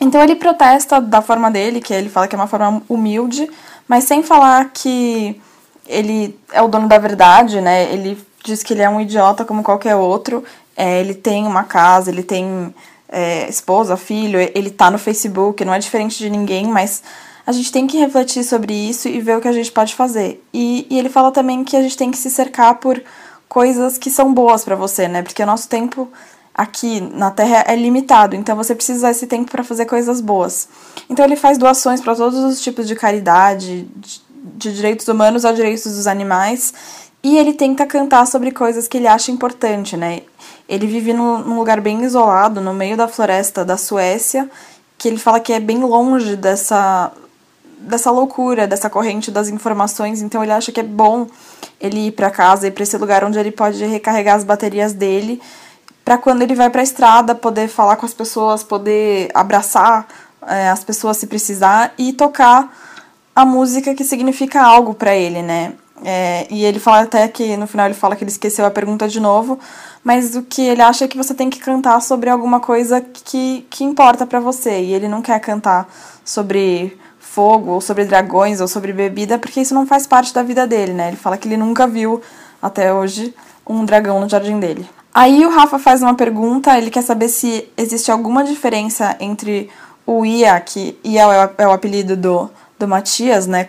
[0.00, 3.50] Então ele protesta da forma dele, que ele fala que é uma forma humilde,
[3.88, 5.40] mas sem falar que
[5.86, 7.92] ele é o dono da verdade, né?
[7.92, 10.44] Ele diz que ele é um idiota como qualquer outro.
[10.76, 12.74] É, ele tem uma casa, ele tem
[13.08, 17.02] é, esposa, filho, ele tá no Facebook, não é diferente de ninguém, mas
[17.46, 20.42] a gente tem que refletir sobre isso e ver o que a gente pode fazer.
[20.52, 23.02] E, e ele fala também que a gente tem que se cercar por
[23.48, 25.22] coisas que são boas para você, né?
[25.22, 26.08] Porque o nosso tempo
[26.54, 30.68] aqui na Terra é limitado, então você precisa esse tempo para fazer coisas boas.
[31.08, 34.22] Então ele faz doações para todos os tipos de caridade, de,
[34.56, 36.72] de direitos humanos a direitos dos animais,
[37.22, 40.22] e ele tenta cantar sobre coisas que ele acha importante, né?
[40.68, 44.50] Ele vive num, lugar bem isolado, no meio da floresta da Suécia,
[44.98, 47.12] que ele fala que é bem longe dessa
[47.78, 51.26] dessa loucura, dessa corrente das informações, então ele acha que é bom
[51.80, 55.42] ele ir para casa e para esse lugar onde ele pode recarregar as baterias dele
[56.04, 60.06] para quando ele vai para a estrada poder falar com as pessoas, poder abraçar
[60.46, 62.72] é, as pessoas se precisar e tocar
[63.34, 65.74] a música que significa algo para ele, né?
[66.04, 69.06] É, e ele fala até que no final ele fala que ele esqueceu a pergunta
[69.08, 69.58] de novo,
[70.02, 73.66] mas o que ele acha é que você tem que cantar sobre alguma coisa que,
[73.70, 74.80] que importa para você.
[74.80, 75.88] E ele não quer cantar
[76.24, 80.66] sobre fogo, ou sobre dragões, ou sobre bebida, porque isso não faz parte da vida
[80.66, 81.08] dele, né?
[81.08, 82.20] Ele fala que ele nunca viu
[82.60, 83.34] até hoje
[83.66, 84.88] um dragão no jardim dele.
[85.14, 89.70] Aí o Rafa faz uma pergunta, ele quer saber se existe alguma diferença entre
[90.06, 93.68] o Ia, que Ia é o, é apelido do, do Matias, né?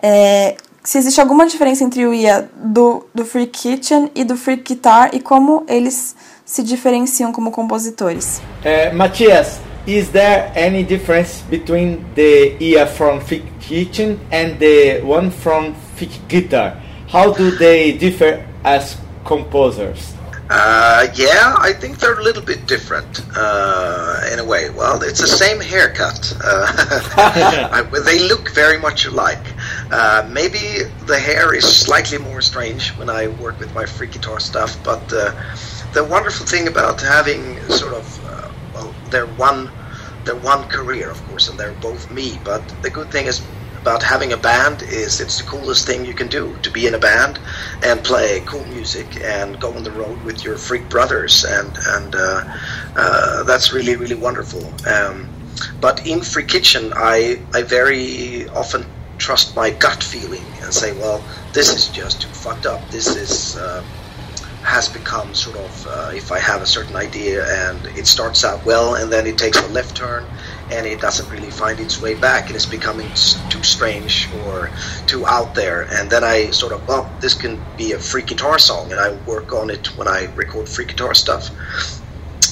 [0.00, 4.56] É, se existe alguma diferença entre o Ia do, do Free Kitchen e do Free
[4.56, 8.42] Guitar e como eles se diferenciam como compositores.
[8.62, 15.30] Uh, Matias, is there any difference between the Ia from Free Kitchen and the one
[15.30, 16.76] from Free Guitar?
[17.10, 20.13] How do they differ as composers?
[20.50, 24.68] Uh, yeah, I think they're a little bit different uh, in a way.
[24.68, 26.36] Well, it's the same haircut.
[26.44, 29.44] Uh, they look very much alike.
[29.90, 34.38] Uh, maybe the hair is slightly more strange when I work with my free guitar
[34.38, 35.32] stuff, but uh,
[35.94, 39.70] the wonderful thing about having sort of, uh, well, they're one,
[40.24, 42.38] they're one career, of course, and they're both me.
[42.44, 43.40] But the good thing is
[43.84, 46.94] about having a band is it's the coolest thing you can do to be in
[46.94, 47.38] a band
[47.82, 52.14] and play cool music and go on the road with your freak brothers and and
[52.14, 52.42] uh,
[52.96, 54.64] uh, that's really really wonderful.
[54.88, 55.28] Um,
[55.82, 58.86] but in Free Kitchen, I I very often
[59.18, 62.80] trust my gut feeling and say, well, this is just too fucked up.
[62.90, 63.58] This is.
[63.58, 63.84] Uh,
[64.64, 68.64] has become sort of uh, if I have a certain idea and it starts out
[68.64, 70.24] well and then it takes a left turn
[70.70, 72.46] and it doesn't really find its way back.
[72.46, 73.08] And it's becoming
[73.50, 74.70] too strange or
[75.06, 75.82] too out there.
[75.92, 79.12] And then I sort of well this can be a free guitar song and I
[79.26, 81.50] work on it when I record free guitar stuff.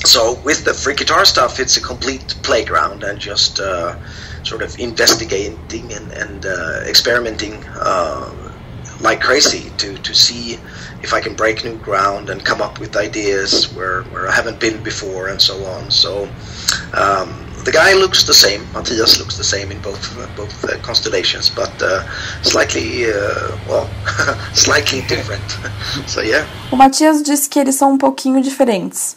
[0.05, 3.97] So with the free guitar stuff it's a complete playground and just uh,
[4.43, 8.53] sort of investigating and, and uh, experimenting uh,
[9.01, 10.55] like crazy to, to see
[11.03, 14.61] if I can break new ground and come up with ideas where, where I haven't
[14.61, 15.91] been before and so on.
[15.91, 16.25] So
[16.95, 18.61] um, the guy looks the same.
[18.73, 20.01] Matthias looks the same in both
[20.37, 22.03] both uh, constellations, but uh,
[22.43, 23.89] slightly uh, well,
[24.55, 25.45] slightly different.
[26.07, 26.47] so yeah.
[26.71, 29.17] O Matias disse que eles são um pouquinho diferentes.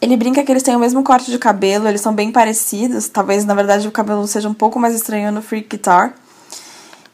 [0.00, 3.08] Ele brinca que eles têm o mesmo corte de cabelo, eles são bem parecidos.
[3.08, 6.14] Talvez na verdade o cabelo seja um pouco mais estranho no Freak Guitar.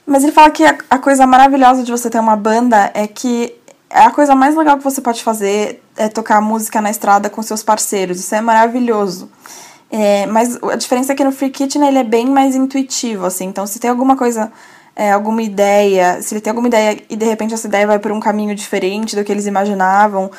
[0.05, 3.55] Mas ele fala que a, a coisa maravilhosa de você ter uma banda é que
[3.89, 7.63] a coisa mais legal que você pode fazer é tocar música na estrada com seus
[7.63, 8.19] parceiros.
[8.19, 9.31] Isso é maravilhoso.
[9.95, 13.45] É, mas a diferença é que no Free Kitchen ele é bem mais intuitivo, assim.
[13.45, 14.51] Então, se tem alguma coisa,
[14.97, 18.11] é, alguma ideia, se ele tem alguma ideia e de repente essa ideia vai por
[18.11, 20.31] um caminho diferente do que eles imaginavam,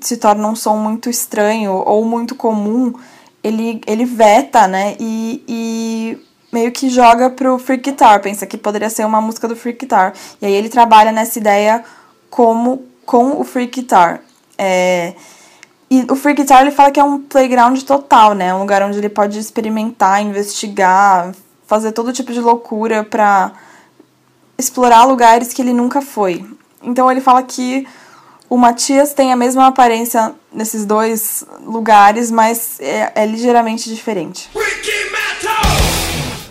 [0.00, 2.94] se torna um som muito estranho ou muito comum,
[3.42, 4.96] ele, ele veta, né?
[5.00, 6.18] E, e
[6.52, 10.14] meio que joga pro Free Guitar, pensa que poderia ser uma música do Free Guitar.
[10.40, 11.84] E aí ele trabalha nessa ideia
[12.30, 14.20] como com o Free Guitar.
[14.56, 15.14] É,
[15.90, 18.54] e o Free Guitar ele fala que é um playground total, né?
[18.54, 21.34] Um lugar onde ele pode experimentar, investigar,
[21.66, 23.52] fazer todo tipo de loucura para
[24.58, 26.44] explorar lugares que ele nunca foi.
[26.82, 27.86] Então ele fala que
[28.48, 34.50] o Matias tem a mesma aparência nesses dois lugares, mas é, é ligeiramente diferente.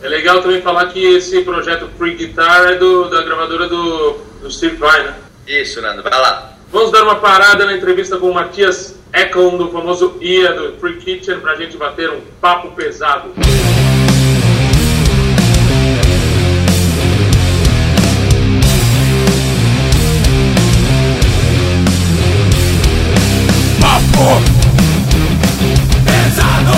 [0.02, 4.52] É legal também falar que esse projeto Free Guitar é do, da gravadora do, do
[4.52, 5.16] Steve Vai, né?
[5.48, 6.53] Isso, Nando, vai lá.
[6.74, 10.98] Vamos dar uma parada na entrevista com o Matias Ekon, do famoso IA do Free
[10.98, 13.30] Kitchen, pra gente bater um papo pesado.
[23.80, 24.42] Papo
[26.04, 26.74] pesado.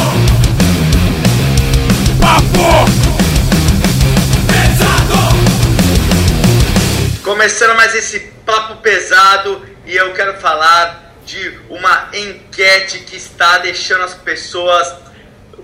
[2.19, 2.91] Papo
[4.45, 5.15] pesado.
[7.23, 14.03] Começando mais esse papo pesado e eu quero falar de uma enquete que está deixando
[14.03, 14.95] as pessoas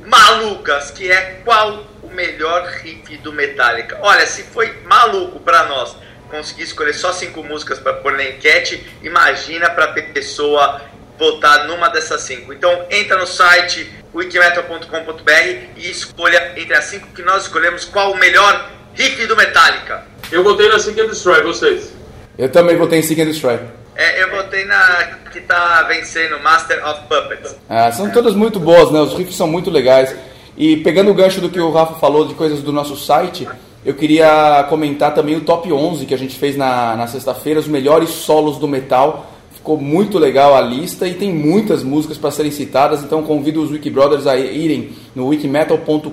[0.05, 3.97] malucas, que é qual o melhor riff do Metallica.
[4.01, 5.95] Olha, se foi maluco para nós
[6.30, 10.82] conseguir escolher só cinco músicas para pôr na enquete, imagina para a pessoa
[11.17, 12.51] votar numa dessas cinco.
[12.51, 15.32] Então entra no site wikimetal.com.br
[15.78, 20.05] e escolha entre as cinco que nós escolhemos qual o melhor riff do Metallica.
[20.32, 21.93] Eu votei na Seek and Destroy, vocês.
[22.38, 23.59] Eu também votei em Seek and Destroy.
[23.96, 27.56] É, eu votei na que tá vencendo, Master of Puppets.
[27.70, 29.00] Ah, são todas muito boas, né?
[29.00, 30.16] Os riffs são muito legais.
[30.58, 33.48] E pegando o gancho do que o Rafa falou de coisas do nosso site,
[33.86, 37.68] eu queria comentar também o top 11 que a gente fez na, na sexta-feira, os
[37.68, 39.32] melhores solos do metal.
[39.54, 43.72] Ficou muito legal a lista e tem muitas músicas para serem citadas, então convido os
[43.72, 46.12] Wiki Brothers a irem no wikimetal.com.br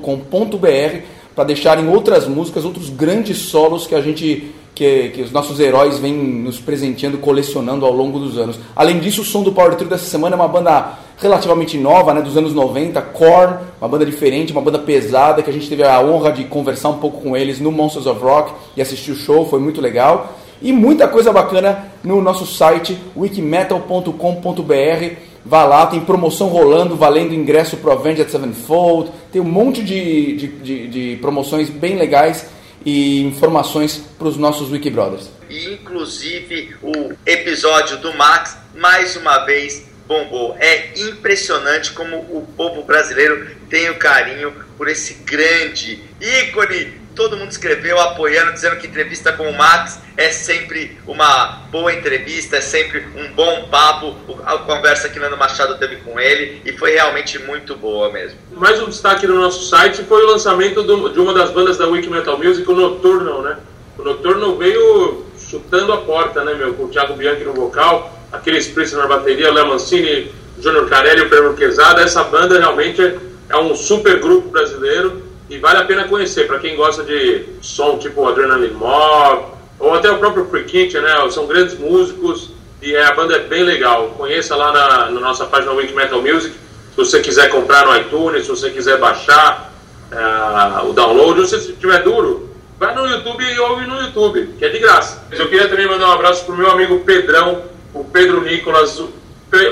[1.35, 5.99] para deixarem outras músicas, outros grandes solos que a gente que, que, os nossos heróis
[5.99, 8.61] vêm nos presenteando, colecionando ao longo dos anos.
[8.77, 12.23] Além disso, o som do Power Trio dessa semana é uma banda relativamente nova, né,
[12.23, 16.01] dos anos 90, Korn, uma banda diferente, uma banda pesada, que a gente teve a
[16.01, 19.45] honra de conversar um pouco com eles no Monsters of Rock e assistir o show,
[19.49, 20.35] foi muito legal.
[20.63, 25.17] E muita coisa bacana no nosso site wikimetal.com.br.
[25.45, 30.47] Vá lá, tem promoção rolando, valendo ingresso pro Avenged Sevenfold, tem um monte de, de,
[30.47, 32.47] de, de promoções bem legais
[32.89, 35.29] e informações para os nossos Wikibrothers.
[35.51, 40.57] E inclusive o episódio do Max, mais uma vez, bombou.
[40.59, 46.95] É impressionante como o povo brasileiro tem o carinho por esse grande ícone.
[47.19, 52.59] Todo mundo escreveu apoiando, dizendo que entrevista com o Max é sempre uma boa entrevista,
[52.59, 54.15] é sempre um bom papo.
[54.47, 58.39] A conversa que Nando Machado teve com ele e foi realmente muito boa mesmo.
[58.53, 61.89] Mais um destaque no nosso site foi o lançamento do, de uma das bandas da
[61.89, 63.59] Wiki Metal Music, o Nocturnal, né?
[63.99, 66.73] O Nocturnal veio chutando a porta, né, meu?
[66.75, 71.23] Com o Thiago Bianchi no vocal, aquele Spritz na bateria, o Léo Mancini, Júnior Carelli
[71.23, 72.01] o Pedro Quesada.
[72.01, 73.17] Essa banda realmente é,
[73.49, 76.47] é um super grupo brasileiro e vale a pena conhecer.
[76.47, 81.31] Para quem gosta de som tipo Adrenaline Mob, ou até o próprio Free né?
[81.31, 82.51] São grandes músicos
[82.83, 84.15] e a banda é bem legal.
[84.17, 86.55] Conheça lá na, na nossa página Wiki Metal Music.
[86.91, 89.73] Se você quiser comprar no iTunes, se você quiser baixar
[90.13, 94.65] uh, o download, ou se tiver duro, vai no YouTube e ouve no YouTube, que
[94.65, 95.25] é de graça.
[95.31, 97.63] Mas eu queria também mandar um abraço pro meu amigo Pedrão,
[97.95, 99.13] o Pedro Nicolas, o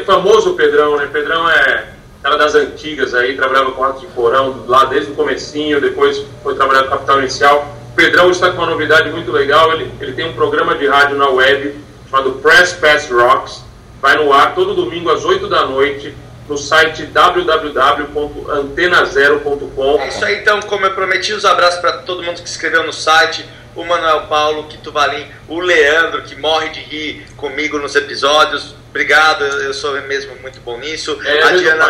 [0.05, 1.09] famoso Pedrão, né?
[1.13, 5.81] Pedrão é cara das antigas aí, trabalhava com Atos de Porão lá desde o comecinho,
[5.81, 7.75] depois foi trabalhar com Capital Inicial.
[7.93, 11.17] O Pedrão está com uma novidade muito legal, ele, ele tem um programa de rádio
[11.17, 11.75] na web
[12.11, 13.65] chamado Press Pass Rocks,
[14.01, 16.15] vai no ar todo domingo às 8 da noite
[16.49, 20.01] no site www.antenazero.com.
[20.01, 22.93] É isso aí, então, como eu prometi, os abraços para todo mundo que escreveu no
[22.93, 23.45] site,
[23.77, 28.75] o Manuel Paulo, o Quito Valim, o Leandro, que morre de rir comigo nos episódios.
[28.89, 31.21] Obrigado, eu sou mesmo muito bom nisso.
[31.23, 31.85] É, a, Diana,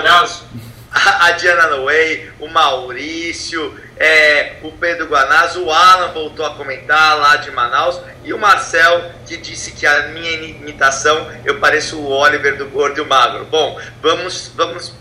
[0.93, 7.17] a, a Diana Noey, o Maurício, é, o Pedro Guanaz, o Alan voltou a comentar
[7.19, 12.11] lá de Manaus e o Marcel que disse que a minha imitação eu pareço o
[12.11, 13.45] Oliver do Gordo e o Magro.
[13.45, 14.93] Bom, vamos, vamos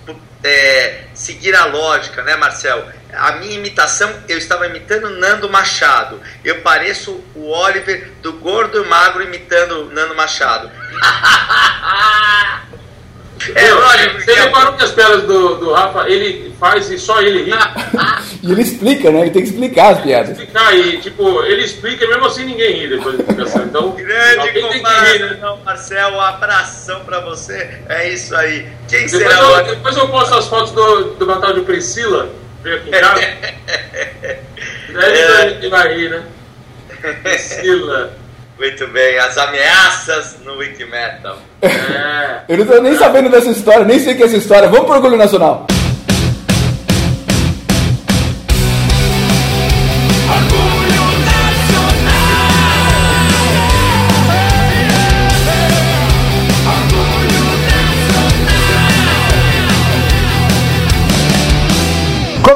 [0.45, 2.87] é, seguir a lógica, né, Marcel?
[3.13, 6.21] A minha imitação, eu estava imitando Nando Machado.
[6.43, 10.69] Eu pareço o Oliver do Gordo e Magro imitando Nando Machado.
[13.53, 14.21] É, lógico.
[14.21, 17.51] Você reparou que as piadas do, do Rafa, ele faz e só ele ri?
[18.41, 19.21] e ele explica, né?
[19.21, 20.31] Ele tem que explicar as piadas.
[20.31, 23.63] Explicar e, tipo, ele explica e mesmo assim ninguém ri depois da explicação.
[23.65, 25.57] Então, Grande comparação, né?
[25.63, 26.09] Marcel.
[26.09, 27.81] Um abração pra você.
[27.89, 28.67] É isso aí.
[28.87, 32.29] Quem depois será eu, Depois eu posto as fotos do, do Natal de Priscila,
[32.63, 33.21] veio aqui em casa.
[34.93, 35.49] Daí é.
[35.49, 36.23] gente vai rir, né?
[37.21, 38.24] Priscila.
[38.57, 41.37] Muito bem, as ameaças no Wikimetal.
[41.61, 42.41] É.
[42.47, 44.69] Eu não tô nem sabendo dessa história, nem sei que é essa história.
[44.69, 45.67] Vamos pro Orgulho Nacional.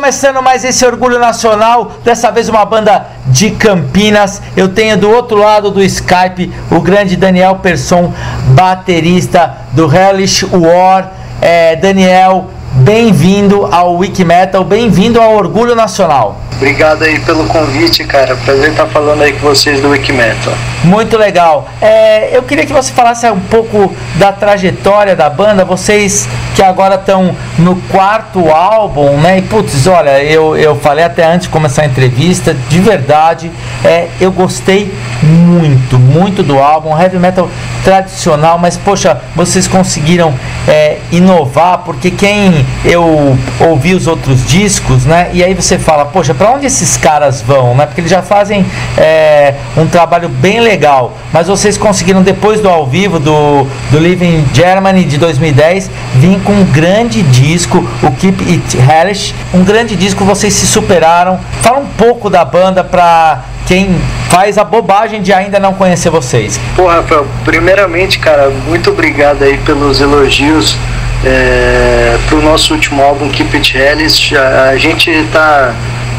[0.10, 4.41] Começando mais esse Orgulho Nacional, dessa vez uma banda de Campinas.
[4.57, 8.12] Eu tenho do outro lado do Skype o grande Daniel Persson,
[8.47, 11.12] baterista do Hellish War.
[11.39, 16.39] É, Daniel, bem-vindo ao Wikimetal, bem-vindo ao Orgulho Nacional.
[16.60, 18.36] Obrigado aí pelo convite, cara.
[18.36, 20.53] Prazer estar falando aí com vocês do Wikimetal.
[20.84, 21.70] Muito legal.
[21.82, 25.64] É, eu queria que você falasse um pouco da trajetória da banda.
[25.64, 29.38] Vocês que agora estão no quarto álbum, né?
[29.38, 33.49] E putz, olha, eu, eu falei até antes de começar a entrevista, de verdade,
[33.82, 34.93] é, eu gostei
[35.24, 36.89] muito, muito do álbum.
[36.99, 37.49] Heavy metal
[37.86, 40.34] tradicional, mas poxa, vocês conseguiram
[40.68, 45.30] é, inovar, porque quem eu ouvi os outros discos, né?
[45.32, 47.85] E aí você fala, poxa, para onde esses caras vão, né?
[47.85, 48.65] Porque eles já fazem
[48.97, 51.17] é, um trabalho bem legal.
[51.31, 56.53] Mas vocês conseguiram, depois do ao vivo do, do Living Germany de 2010, vir com
[56.53, 59.33] um grande disco, o Keep It Hellish.
[59.53, 61.39] Um grande disco, vocês se superaram.
[61.61, 63.95] Fala um pouco da banda para quem
[64.29, 66.59] faz a bobagem de ainda não conhecer vocês.
[66.75, 70.75] Pô, Rafael, primeiramente, cara, muito obrigado aí pelos elogios
[71.23, 74.35] é, pro nosso último álbum, Keep It Hellish.
[74.35, 75.73] A, a gente tá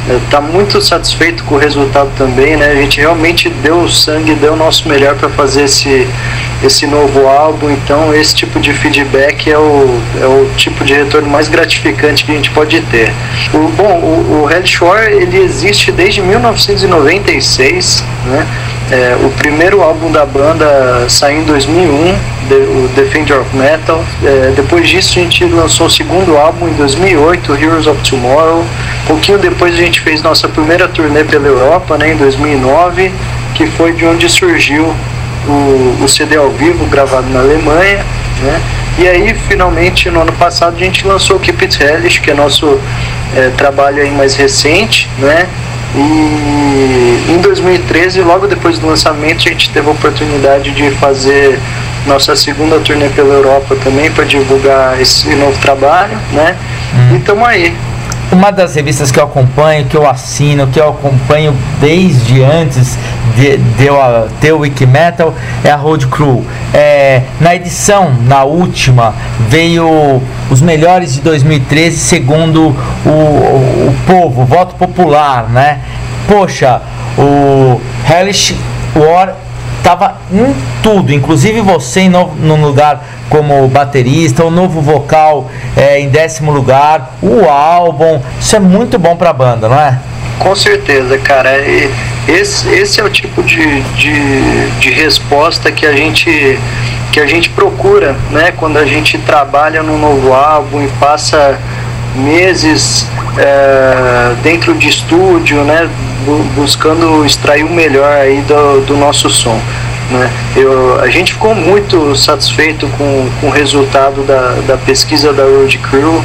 [0.09, 2.70] está muito satisfeito com o resultado também, né?
[2.70, 6.07] A gente realmente deu sangue, deu o nosso melhor para fazer esse,
[6.62, 11.28] esse novo álbum, então esse tipo de feedback é o, é o tipo de retorno
[11.28, 13.12] mais gratificante que a gente pode ter.
[13.54, 18.46] O, bom, o, o Shore ele existe desde 1996, né?
[18.90, 24.04] É, o primeiro álbum da banda saiu em 2001, The, o Defender of Metal.
[24.24, 28.64] É, depois disso a gente lançou o segundo álbum em 2008, Heroes of Tomorrow.
[29.06, 33.12] Pouquinho depois a gente fez nossa primeira turnê pela Europa, né, em 2009,
[33.54, 34.92] que foi de onde surgiu
[35.49, 38.05] o, o CD ao vivo gravado na Alemanha.
[38.43, 38.61] Né?
[38.99, 42.34] E aí, finalmente, no ano passado, a gente lançou o Keep It Hellish, que é
[42.34, 42.78] nosso
[43.34, 45.47] é, trabalho aí mais recente, né?
[45.95, 51.59] E em 2013, logo depois do lançamento, a gente teve a oportunidade de fazer
[52.07, 56.57] nossa segunda turnê pela Europa também para divulgar esse novo trabalho, né?
[56.95, 57.14] Hum.
[57.14, 57.76] E estamos aí.
[58.30, 62.97] Uma das revistas que eu acompanho, que eu assino, que eu acompanho desde antes
[63.41, 63.97] de, de eu
[64.38, 65.34] ter o Wikimetal
[65.64, 66.45] é a Road Crew.
[66.74, 69.14] É, na edição, na última,
[69.49, 75.80] veio os melhores de 2013 segundo o, o, povo, o voto popular, né?
[76.28, 76.82] Poxa,
[77.18, 78.55] o Hellish
[78.95, 79.34] War
[79.78, 86.11] estava em tudo, inclusive você no, no lugar como baterista, o novo vocal é, em
[86.11, 89.99] décimo lugar, o álbum, isso é muito bom para a banda, não é?
[90.41, 91.51] Com certeza, cara.
[92.26, 96.59] Esse, esse é o tipo de, de, de resposta que a gente
[97.12, 98.53] que a gente procura, né?
[98.57, 101.59] Quando a gente trabalha num novo álbum e passa
[102.14, 105.88] meses é, dentro de estúdio, né?
[106.55, 109.59] buscando extrair o melhor aí do, do nosso som.
[110.11, 110.30] Né?
[110.57, 115.78] Eu, a gente ficou muito satisfeito com, com o resultado da, da pesquisa da Road
[115.78, 116.22] Crew.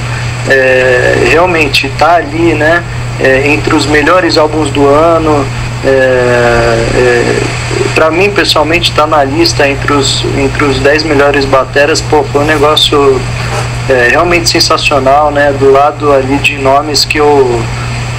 [0.47, 2.83] É, realmente está ali, né?
[3.19, 5.45] É, entre os melhores álbuns do ano.
[5.83, 7.39] É, é,
[7.93, 12.01] para mim, pessoalmente, está na lista entre os, entre os 10 melhores bateras.
[12.01, 13.19] Pô, foi um negócio
[13.89, 15.53] é, realmente sensacional, né?
[15.57, 17.61] Do lado ali de nomes que eu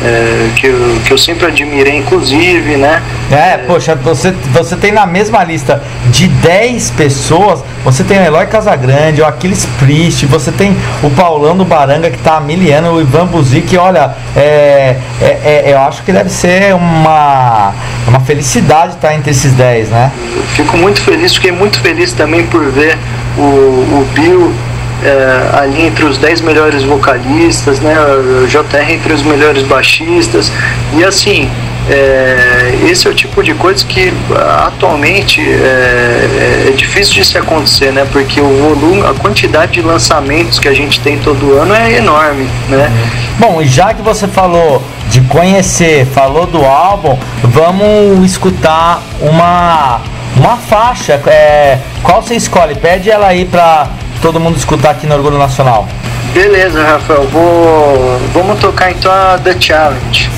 [0.02, 3.02] é, que, eu, que eu sempre admirei, inclusive, né?
[3.30, 8.46] É, poxa, você, você tem na mesma lista de 10 pessoas, você tem o Eloy
[8.46, 13.26] Casagrande, o Aquiles Priest, você tem o Paulão do Baranga que tá miliano, o Ivan
[13.26, 17.72] Buzik, olha, é, é, é, eu acho que deve ser uma,
[18.06, 20.12] uma felicidade estar entre esses 10, né?
[20.54, 22.96] fico muito feliz, fiquei muito feliz também por ver
[23.36, 24.52] o, o Bill
[25.02, 27.94] é, ali entre os 10 melhores vocalistas, né,
[28.42, 30.50] o JR entre os melhores baixistas,
[30.94, 31.50] e assim,
[31.88, 34.12] é, esse é o tipo de coisa que
[34.66, 38.04] atualmente é, é, difícil de se acontecer, né?
[38.10, 42.48] Porque o volume, a quantidade de lançamentos que a gente tem todo ano é enorme,
[42.68, 42.90] né?
[43.38, 50.00] Bom, e já que você falou de conhecer, falou do álbum, vamos escutar uma
[50.36, 51.20] uma faixa.
[51.26, 52.74] É, qual você escolhe?
[52.74, 53.88] Pede ela aí pra
[54.20, 55.86] todo mundo escutar aqui no Orgulho Nacional.
[56.32, 57.22] Beleza, Rafael.
[57.28, 60.30] Vou, vamos tocar então a The Challenge.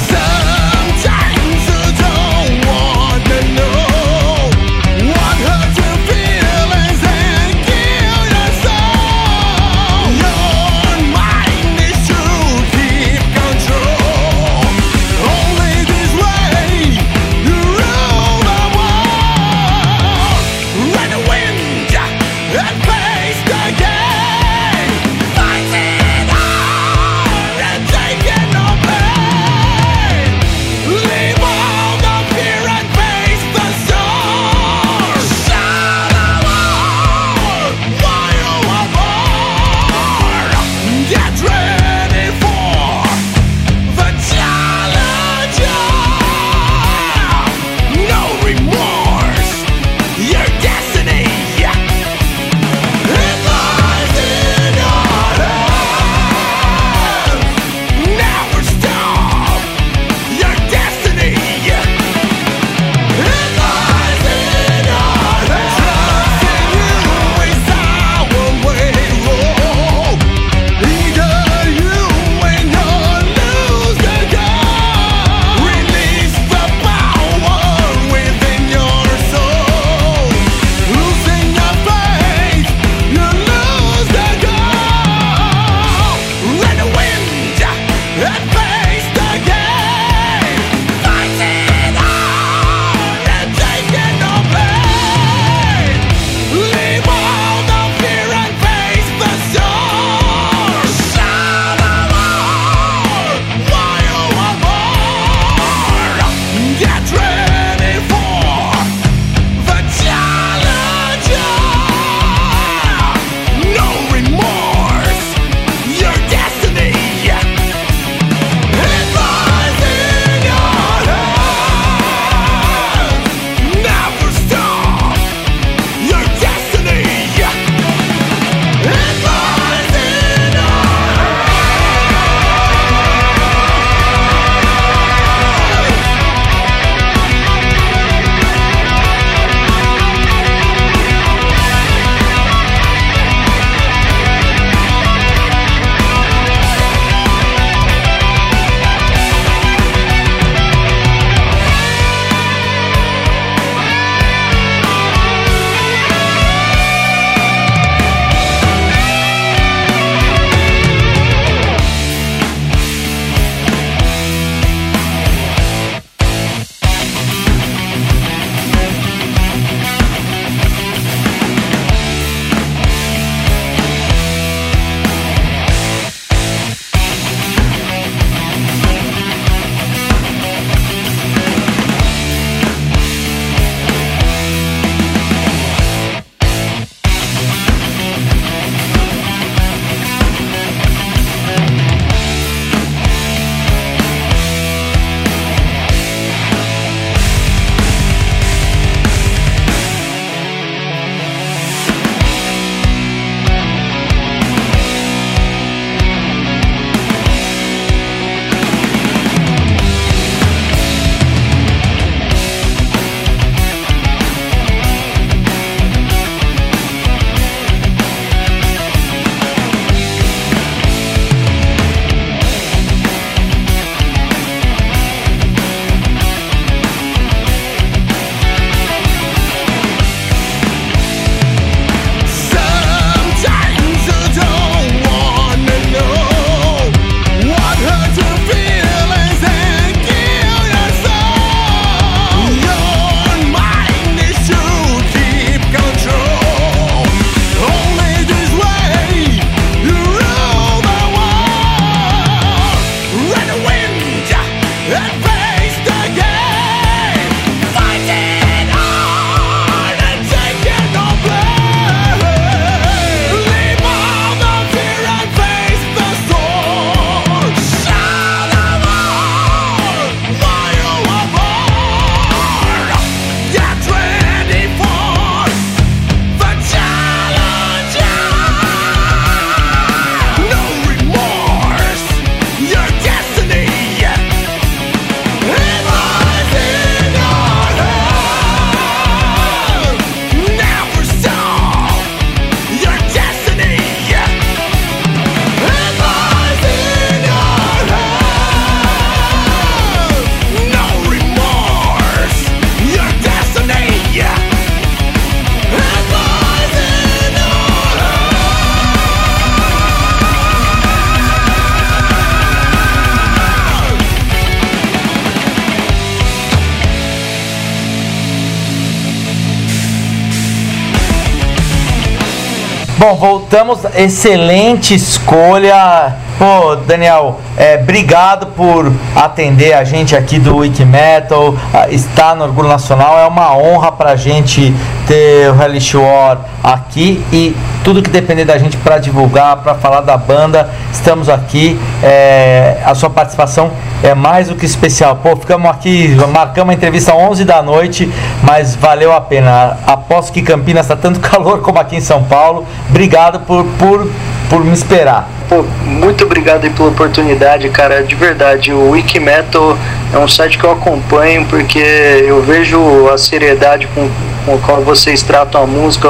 [322.99, 323.79] Bom, voltamos.
[323.95, 326.17] Excelente escolha.
[326.39, 331.57] Pô, Daniel, é, obrigado por atender a gente aqui do Wikimetal,
[331.91, 333.19] estar no Orgulho Nacional.
[333.19, 334.73] É uma honra pra gente
[335.09, 340.03] ter o Hellish War aqui e tudo que depender da gente para divulgar, para falar
[340.03, 341.77] da banda, estamos aqui.
[342.05, 343.73] É, a sua participação
[344.03, 345.17] é mais do que especial.
[345.17, 348.13] Pô, ficamos aqui, marcamos a entrevista às 11 da noite,
[348.45, 349.77] mas valeu a pena.
[349.85, 352.65] Aposto que Campinas está tanto calor como aqui em São Paulo.
[352.89, 354.09] Obrigado por, por,
[354.49, 355.29] por me esperar.
[355.49, 358.03] Pô, muito obrigado aí pela oportunidade, cara.
[358.03, 359.77] De verdade, o Wikimetal
[360.13, 364.09] é um site que eu acompanho porque eu vejo a seriedade com,
[364.45, 366.09] com a qual vocês tratam a música,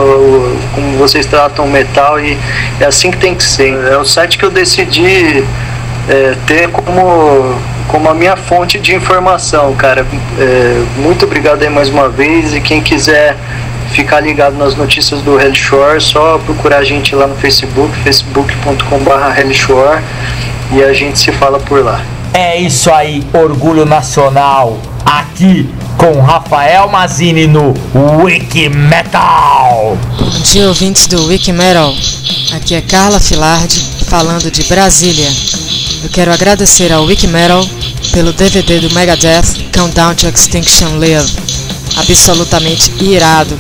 [0.74, 2.38] como vocês tratam o metal e
[2.80, 3.74] é assim que tem que ser.
[3.92, 5.44] É o site que eu decidi
[6.08, 7.54] é, ter como,
[7.88, 10.06] como a minha fonte de informação, cara.
[10.38, 13.36] É, muito obrigado aí mais uma vez e quem quiser
[13.92, 20.02] ficar ligado nas notícias do Hellshore, só procurar a gente lá no Facebook, facebook.com.br Hellshore
[20.72, 22.00] e a gente se fala por lá.
[22.34, 27.74] É isso aí, Orgulho Nacional, aqui com Rafael Mazini no
[28.22, 29.98] Wiki Metal.
[30.18, 31.92] Bom dia, ouvintes do Wiki Metal.
[32.54, 35.28] Aqui é Carla Filardi, falando de Brasília.
[36.04, 37.64] Eu quero agradecer ao Wiki Metal
[38.12, 41.36] pelo DVD do Megadeth Countdown to Extinction Live.
[41.96, 43.58] Absolutamente irado.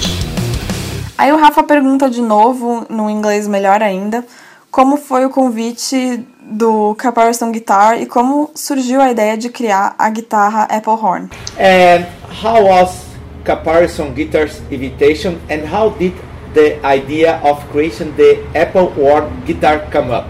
[1.18, 4.24] Aí o Rafa pergunta de novo, no inglês melhor ainda,
[4.70, 10.08] como foi o convite do Caparison Guitar e como surgiu a ideia de criar a
[10.10, 11.28] guitarra Apple Horn.
[11.58, 12.06] And
[12.40, 13.04] how was
[13.44, 16.14] Caparison Guitar's invitation and how did
[16.54, 20.28] the idea of creating the Apple Horn guitar come up?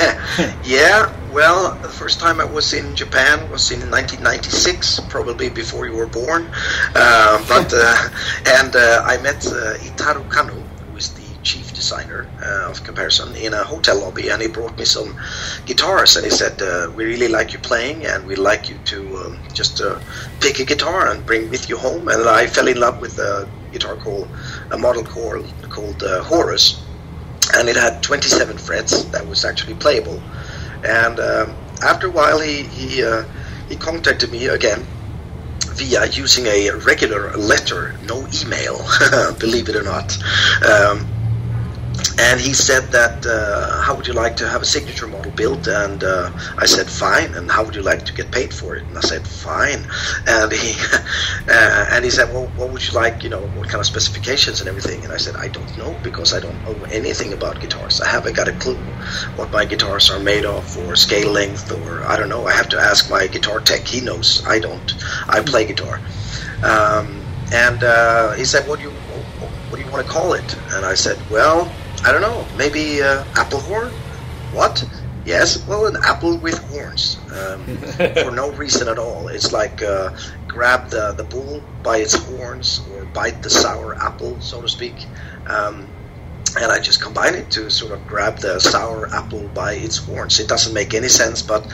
[0.64, 5.94] yeah, well, the first time I was in Japan was in 1996, probably before you
[5.94, 6.48] were born.
[6.94, 8.08] Uh, but uh,
[8.46, 13.34] and uh, I met uh, Itaru Kano, who is the chief designer uh, of Comparison,
[13.34, 15.18] in a hotel lobby, and he brought me some
[15.66, 18.98] guitars, and he said, uh, "We really like you playing, and we'd like you to
[19.16, 19.82] um, just
[20.38, 23.48] pick a guitar and bring with you home." And I fell in love with a
[23.72, 24.28] guitar called
[24.70, 26.80] a model called called Horus
[27.56, 30.20] and it had 27 frets that was actually playable.
[30.84, 33.24] And um, after a while, he he, uh,
[33.68, 34.86] he contacted me again
[35.74, 38.78] via using a regular letter, no email,
[39.38, 40.16] believe it or not.
[40.64, 41.06] Um,
[42.18, 45.66] and he said that uh, how would you like to have a signature model built?
[45.66, 47.34] And uh, i said fine.
[47.34, 48.84] And how would you like to get paid for it?
[48.84, 49.84] And i said fine.
[50.26, 50.74] And he
[51.48, 54.60] uh, and he said well what would you like you know what kind of specifications
[54.60, 55.02] and everything?
[55.04, 58.00] And i said i don't know because i don't know anything about guitars.
[58.00, 58.76] I haven't got a clue
[59.36, 62.46] what my guitars are made of or scale length or i don't know.
[62.46, 63.86] I have to ask my guitar tech.
[63.86, 64.44] He knows.
[64.46, 64.94] I don't.
[65.28, 66.00] I play guitar.
[66.62, 67.20] Um,
[67.52, 68.90] and uh, he said what do you
[69.70, 70.56] what do you want to call it?
[70.74, 71.70] And i said well
[72.04, 73.90] I don't know, maybe uh, apple horn?
[74.50, 74.84] What?
[75.24, 77.64] Yes, well, an apple with horns um,
[78.22, 79.28] for no reason at all.
[79.28, 80.10] It's like uh,
[80.46, 85.06] grab the, the bull by its horns or bite the sour apple, so to speak.
[85.46, 85.93] Um,
[86.56, 90.38] and I just combine it to sort of grab the sour apple by its horns.
[90.40, 91.66] It doesn't make any sense, but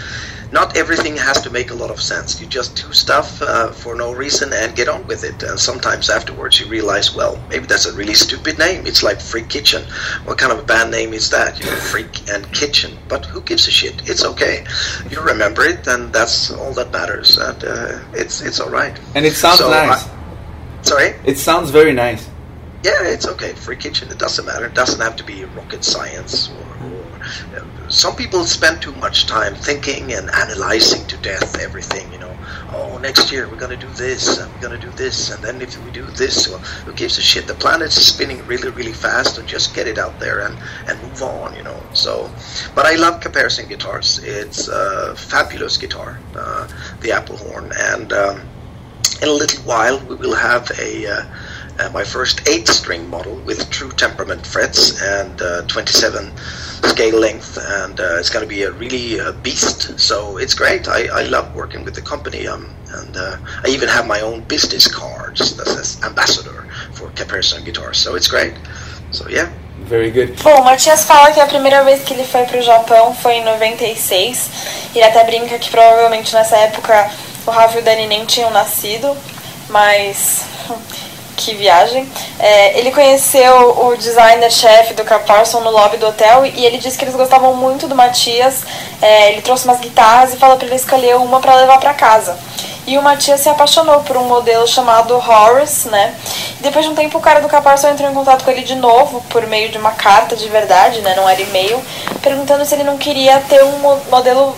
[0.53, 2.41] not everything has to make a lot of sense.
[2.41, 5.43] You just do stuff uh, for no reason and get on with it.
[5.43, 8.87] And sometimes afterwards you realize, well, maybe that's a really stupid name.
[8.87, 9.83] It's like Freak Kitchen.
[10.25, 11.59] What kind of a band name is that?
[11.61, 12.97] You know, Freak and Kitchen.
[13.09, 14.09] But who gives a shit?
[14.09, 14.65] It's okay.
[15.11, 17.37] You remember it, and that's all that matters.
[17.37, 18.99] And uh, it's it's all right.
[19.15, 20.07] And it sounds So, nice.
[20.09, 20.11] I-
[20.83, 21.15] sorry.
[21.25, 22.27] it sounds very nice.
[22.83, 23.53] Yeah, it's okay.
[23.53, 24.11] Free kitchen.
[24.11, 24.65] It doesn't matter.
[24.65, 26.49] It doesn't have to be rocket science.
[26.49, 27.01] Or, or
[27.55, 32.11] uh, some people spend too much time thinking and analyzing to death everything.
[32.11, 32.39] You know,
[32.73, 35.77] oh, next year we're gonna do this and we're gonna do this, and then if
[35.85, 37.47] we do this, well, who gives a shit?
[37.47, 40.57] The planet's spinning really, really fast, and just get it out there and
[40.89, 41.55] and move on.
[41.57, 41.83] You know.
[41.93, 42.31] So,
[42.75, 44.21] but I love comparison guitars.
[44.25, 46.67] It's a fabulous guitar, uh,
[47.03, 48.11] the Apple Horn, and.
[48.13, 48.41] Um,
[49.23, 51.25] in a little while, we will have a uh,
[51.81, 56.31] uh, my first eight-string model with true temperament frets and uh, 27
[56.89, 59.99] scale length, and uh, it's going to be a really uh, beast.
[59.99, 60.89] So it's great.
[60.89, 64.43] I, I love working with the company, um, and uh, I even have my own
[64.43, 67.99] business cards that says ambassador for comparison guitars.
[67.99, 68.55] So it's great.
[69.11, 69.51] So yeah.
[69.85, 70.37] Very good.
[70.43, 73.45] Bom, o Matias fala que a primeira vez que ele foi pro Japão foi em
[73.45, 74.51] 96.
[74.95, 77.11] Ele até brinca que provavelmente nessa época
[77.47, 79.17] o Rafa e o Dani nem tinham nascido,
[79.69, 80.43] mas
[81.41, 82.07] que viagem.
[82.39, 87.05] É, ele conheceu o designer-chefe do Caparson no lobby do hotel e ele disse que
[87.05, 88.63] eles gostavam muito do Matias.
[89.01, 92.37] É, ele trouxe umas guitarras e falou para ele escolher uma para levar para casa.
[92.87, 96.15] E o Matias se apaixonou por um modelo chamado Horace, né?
[96.59, 98.75] E depois de um tempo o cara do Caparço entrou em contato com ele de
[98.75, 101.15] novo, por meio de uma carta de verdade, né?
[101.15, 101.81] Não era e-mail,
[102.23, 103.79] perguntando se ele não queria ter um
[104.11, 104.57] modelo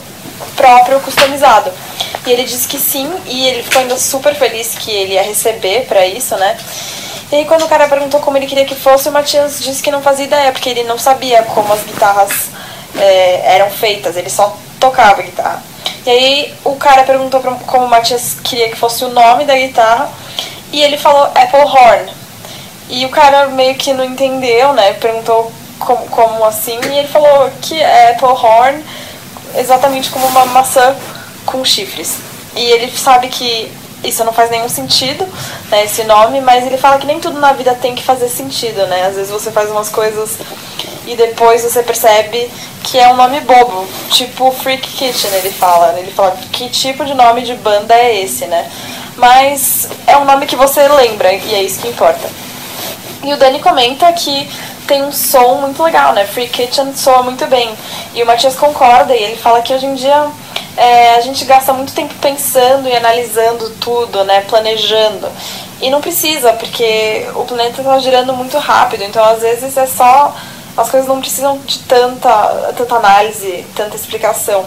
[0.57, 1.71] próprio customizado.
[2.27, 5.87] E ele disse que sim, e ele ficou ainda super feliz que ele ia receber
[5.87, 6.57] para isso, né?
[7.33, 9.91] E aí quando o cara perguntou como ele queria que fosse, o Matias disse que
[9.91, 12.51] não fazia ideia, porque ele não sabia como as guitarras
[12.97, 15.63] é, eram feitas, ele só tocava guitarra.
[16.05, 19.57] E aí o cara perguntou pra, como o Matias queria que fosse o nome da
[19.57, 20.11] guitarra,
[20.73, 22.13] e ele falou Apple Horn.
[22.89, 24.93] E o cara meio que não entendeu, né?
[24.95, 28.85] Perguntou como, como assim, e ele falou que é Apple Horn
[29.55, 30.95] exatamente como uma maçã
[31.47, 32.19] com chifres.
[32.55, 33.71] E ele sabe que
[34.05, 35.27] isso não faz nenhum sentido,
[35.71, 38.87] né, esse nome, mas ele fala que nem tudo na vida tem que fazer sentido,
[38.87, 39.07] né?
[39.07, 40.39] Às vezes você faz umas coisas
[41.07, 42.51] e depois você percebe
[42.85, 45.99] que é um nome bobo, tipo Freak Kitchen, ele fala.
[45.99, 48.71] Ele fala que tipo de nome de banda é esse, né?
[49.17, 52.29] Mas é um nome que você lembra e é isso que importa.
[53.23, 54.51] E o Dani comenta que
[54.87, 56.25] tem um som muito legal, né?
[56.27, 57.73] Free Kitchen soa muito bem.
[58.15, 60.29] E o Matias concorda e ele fala que hoje em dia
[60.77, 64.43] é, a gente gasta muito tempo pensando e analisando tudo, né?
[64.43, 65.29] Planejando.
[65.81, 70.35] E não precisa, porque o planeta está girando muito rápido, então às vezes é só.
[70.75, 74.65] As coisas não precisam de tanta, tanta análise, tanta explicação.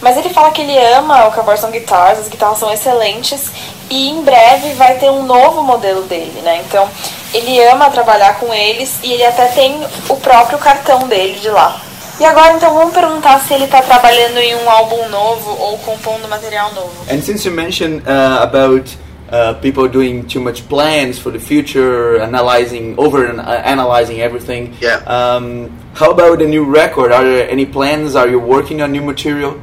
[0.00, 3.50] Mas ele fala que ele ama o Cavarson Guitars, as guitarras são excelentes
[3.88, 6.62] e em breve vai ter um novo modelo dele, né?
[6.66, 6.88] Então
[7.32, 11.80] ele ama trabalhar com eles e ele até tem o próprio cartão dele de lá.
[12.22, 16.28] E agora então vamos perguntar se ele está trabalhando em um álbum novo ou compondo
[16.28, 16.92] material novo.
[17.10, 18.96] And since you mentioned uh, about
[19.32, 24.72] uh, people doing too much plans for the future, analyzing over uh, analyzing everything.
[24.80, 25.02] Yeah.
[25.04, 27.10] Um, how about a new record?
[27.10, 28.14] Are there any plans?
[28.14, 29.60] Are you working on new material?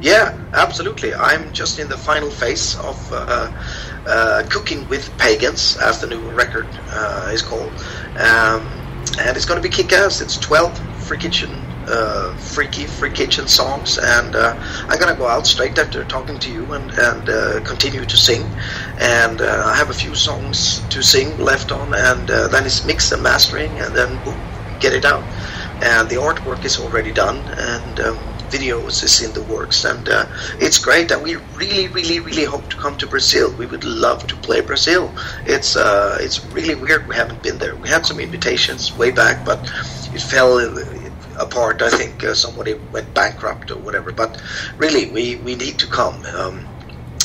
[0.00, 1.14] Yeah, absolutely.
[1.14, 3.48] I'm just in the final phase of uh,
[4.08, 7.70] uh, Cooking with Pagans, as the new record uh, is called.
[8.18, 8.66] Um,
[9.20, 10.20] and it's going to be kick ass.
[10.20, 11.50] It's 12 free kitchen,
[11.88, 14.54] uh, freaky free kitchen songs, and uh,
[14.88, 18.16] I'm going to go out straight after talking to you and, and uh, continue to
[18.16, 18.42] sing.
[18.98, 23.22] And I have a few songs to sing left on, and then it's mix and
[23.22, 24.40] mastering, and then boom,
[24.80, 25.24] get it out.
[25.82, 28.18] And the artwork is already done, and um,
[28.48, 30.26] videos is in the works, and uh,
[30.58, 31.10] it's great.
[31.10, 33.52] And we really, really, really hope to come to Brazil.
[33.58, 35.12] We would love to play Brazil.
[35.44, 37.06] It's uh, it's really weird.
[37.08, 37.76] We haven't been there.
[37.76, 39.60] We had some invitations way back, but
[40.14, 40.58] it fell
[41.38, 41.82] apart.
[41.82, 44.12] I think uh, somebody went bankrupt or whatever.
[44.12, 44.40] But
[44.78, 46.24] really, we we need to come.
[46.26, 46.66] Um,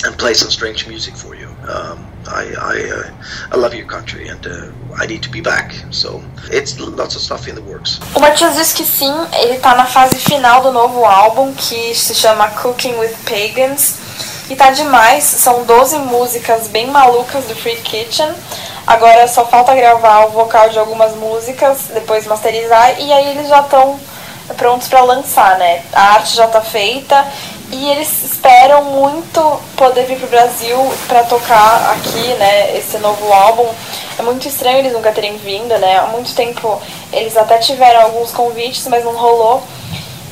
[0.04, 1.48] and play some strange music for you.
[1.68, 3.12] Um, I I, uh,
[3.52, 5.74] I love your country and uh, I need to be back.
[5.92, 8.00] So it's lots of stuff in the works.
[8.16, 12.16] O Matias diz que sim, ele tá na fase final do novo álbum que se
[12.16, 14.00] chama Cooking with Pagans.
[14.50, 18.34] E tá demais, são 12 músicas bem malucas do Free Kitchen.
[18.86, 23.62] Agora só falta gravar o vocal de algumas músicas, depois masterizar e aí eles já
[23.62, 24.00] estão
[24.58, 25.84] prontos para lançar, né?
[25.94, 27.26] A arte já tá feita
[27.72, 30.78] e eles esperam muito poder vir pro Brasil
[31.08, 33.68] para tocar aqui, né, esse novo álbum.
[34.20, 36.00] É muito estranho eles nunca terem vindo, né?
[36.00, 36.82] Há muito tempo
[37.14, 39.64] eles até tiveram alguns convites, mas não rolou.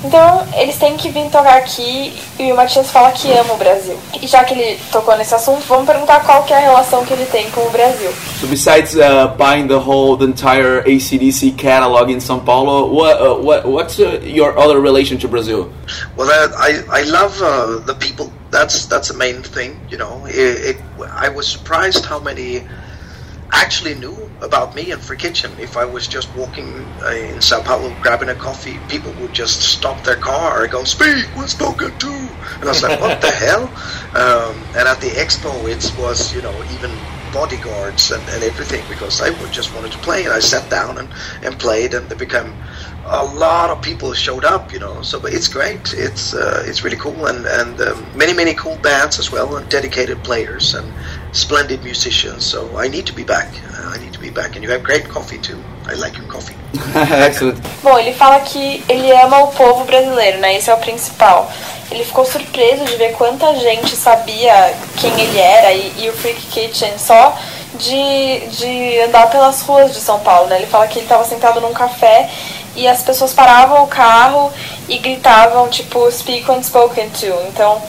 [0.04, 3.98] Então, eles têm que vir tocar aqui e o Matias fala que ama o Brasil.
[4.22, 7.14] E já que ele tocou nesse assunto, vamos perguntar qual que é a relação que
[7.14, 8.12] ele tem com o Brasil.
[8.40, 13.36] So besides uh, buying the whole the entire ACDC catalog in São Paulo, what uh,
[13.36, 15.70] what what's uh, your other relation to Brazil?
[16.16, 18.32] Well, I I love uh, the people.
[18.52, 20.26] That's that's the main thing, you know.
[20.28, 20.78] It, it,
[21.12, 22.64] I was surprised how many
[23.52, 25.52] actually knew about me and Free Kitchen.
[25.60, 29.62] If I was just walking uh, in Sao Paulo grabbing a coffee, people would just
[29.62, 33.32] stop their car and go, "Speak, we're spoken to," and I was like, "What the
[33.46, 33.64] hell?"
[34.16, 36.92] Um, and at the expo, it was you know even
[37.32, 41.10] bodyguards and, and everything because I just wanted to play and I sat down and,
[41.44, 42.54] and played and it became
[43.06, 45.02] a lot of people showed up, you know.
[45.02, 45.94] So it's great.
[45.94, 49.68] It's uh, it's really cool and and um, many many cool bands as well and
[49.70, 50.92] dedicated players and
[51.32, 52.44] splendid musicians.
[52.46, 53.48] So I need to be back.
[53.74, 54.56] Uh, I need to be back.
[54.56, 55.58] And you have great coffee too.
[55.88, 56.56] I like your coffee.
[57.26, 57.60] Excellent.
[57.82, 60.56] Bom, ele fala que ele ama o povo brasileiro, né?
[60.58, 61.52] Esse é o principal.
[61.92, 66.40] Ele ficou surpreso de ver quanta gente sabia quem ele era e, e o Freak
[66.48, 67.36] Kitchen só
[67.74, 70.58] de, de andar pelas ruas de São Paulo, né?
[70.58, 72.30] Ele fala que ele estava sentado num café
[72.76, 74.52] e as pessoas paravam o carro
[74.88, 77.34] e gritavam, tipo, speak when spoken to.
[77.48, 77.82] Então,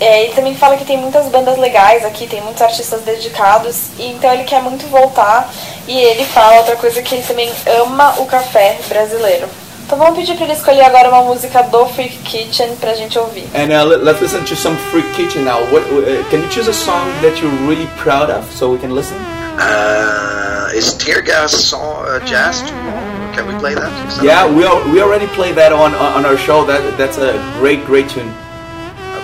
[0.00, 4.12] é, ele também fala que tem muitas bandas legais aqui, tem muitos artistas dedicados, e
[4.12, 5.50] então ele quer muito voltar.
[5.86, 7.50] E ele fala outra coisa que ele também
[7.82, 9.46] ama o café brasileiro.
[9.86, 13.48] Então vamos pedir pra ele escolher agora uma música do Freak Kitchen pra gente ouvir.
[13.54, 15.60] And uh, let- let's listen to some Freak Kitchen now.
[15.72, 18.94] What uh, can you choose a song that you're really proud of so we can
[18.94, 19.16] listen?
[19.58, 23.32] Uh, is Tear Gas song, uh, jazz too long?
[23.34, 23.90] Can we play that?
[24.22, 26.64] Yeah, we al- we already played that on on our show.
[26.66, 28.30] That that's a great great tune.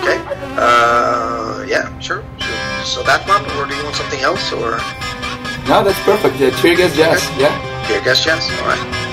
[0.05, 0.21] Okay.
[0.57, 2.85] Uh, yeah, sure, sure.
[2.85, 4.77] So that one, or do you want something else, or
[5.67, 6.39] No, that's perfect.
[6.39, 7.25] Yeah, Tear Gas Jazz.
[7.39, 7.49] Yeah.
[7.87, 8.47] Tear Gas Jazz?
[8.61, 9.04] All right.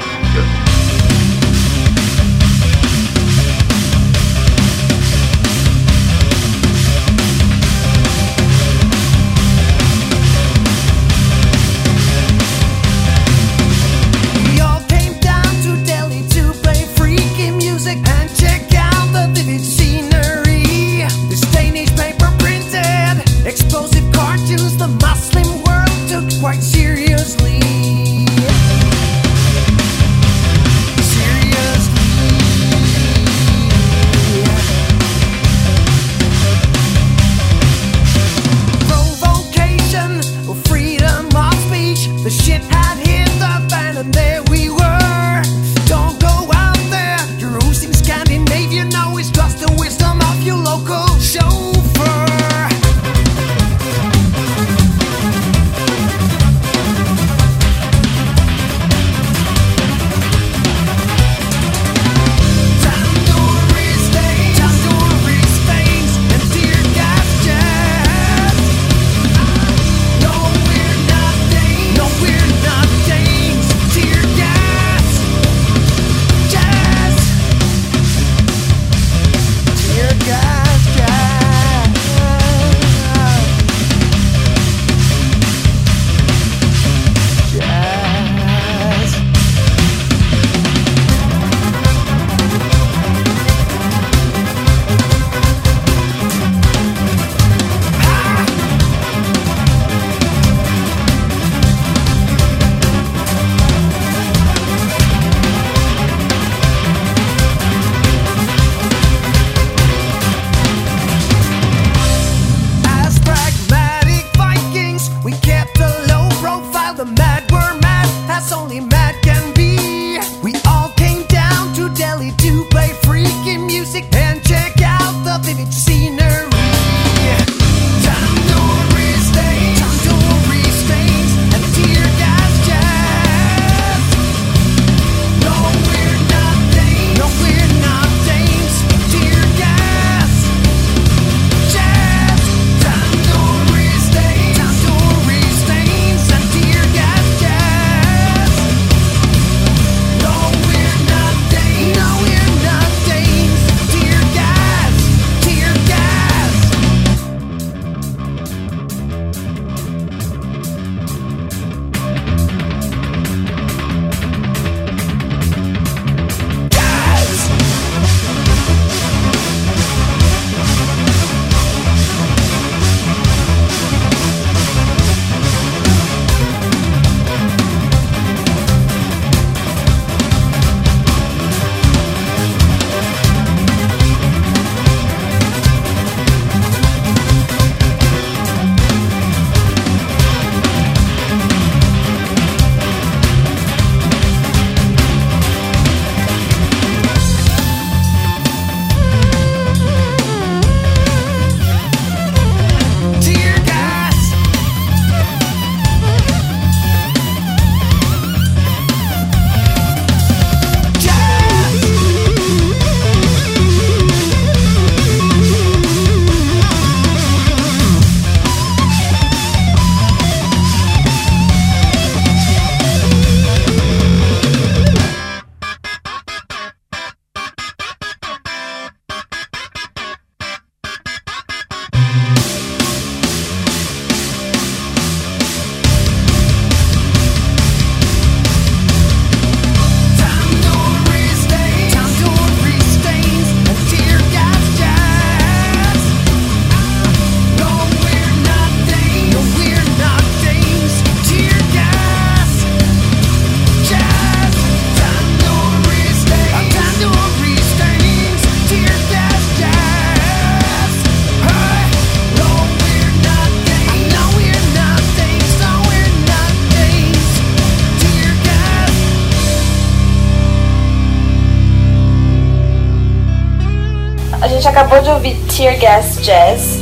[274.72, 276.80] Acabou de ouvir Tear Gas Jazz.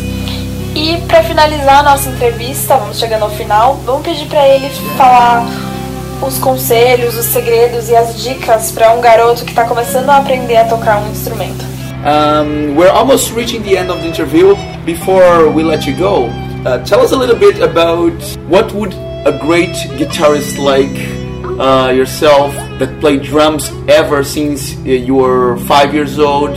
[0.76, 5.44] E para finalizar a nossa entrevista, vamos chegando ao final, vamos pedir para ele falar
[6.22, 10.56] os conselhos, os segredos e as dicas para um garoto que está começando a aprender
[10.56, 11.64] a tocar um instrumento.
[12.04, 14.54] Um, we're almost reaching the end of the interview.
[14.86, 16.30] Before we let you go,
[16.64, 18.14] uh, tell us a little bit about
[18.48, 18.94] what would
[19.26, 20.96] a great guitarist like
[21.58, 26.56] uh, yourself that played drums ever since uh, you were five years old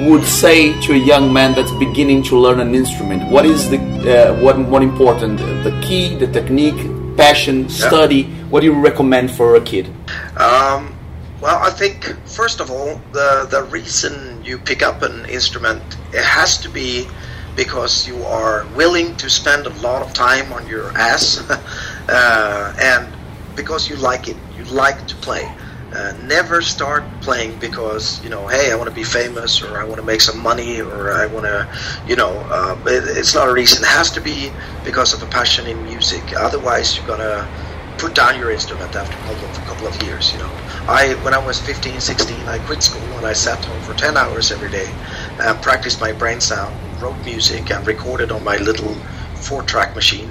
[0.00, 3.30] would say to a young man that's beginning to learn an instrument?
[3.30, 5.38] What is the uh, what what important?
[5.38, 6.78] The key, the technique,
[7.16, 8.24] passion, study.
[8.50, 9.86] What do you recommend for a kid?
[10.36, 10.94] Um,
[11.40, 15.82] well, I think first of all, the the reason you pick up an instrument
[16.12, 17.06] it has to be
[17.56, 21.38] because you are willing to spend a lot of time on your ass,
[22.08, 23.12] uh, and
[23.56, 25.52] because you like it, you like to play.
[25.92, 29.84] Uh, never start playing because you know, hey, I want to be famous, or I
[29.84, 31.66] want to make some money, or I want to,
[32.06, 33.82] you know, uh, it, it's not a reason.
[33.82, 34.52] It has to be
[34.84, 36.22] because of a passion in music.
[36.36, 37.48] Otherwise, you're gonna
[37.96, 40.32] put down your instrument after a couple of, a couple of years.
[40.32, 40.50] You know,
[40.88, 44.16] I when I was 15, 16, I quit school and I sat home for 10
[44.16, 44.88] hours every day,
[45.40, 48.94] and practiced my brain sound, wrote music, and recorded on my little
[49.36, 50.30] four-track machine.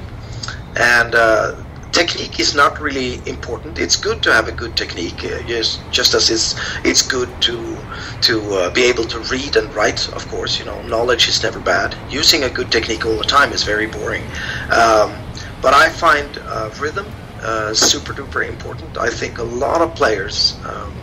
[0.75, 1.55] And uh,
[1.91, 3.79] technique is not really important.
[3.79, 7.77] It's good to have a good technique, uh, yes, just as it's it's good to
[8.23, 10.07] to uh, be able to read and write.
[10.13, 11.95] Of course, you know, knowledge is never bad.
[12.09, 14.23] Using a good technique all the time is very boring.
[14.71, 15.15] Um,
[15.61, 17.07] but I find uh, rhythm
[17.41, 18.97] uh, super duper important.
[18.97, 20.57] I think a lot of players.
[20.65, 20.93] Um,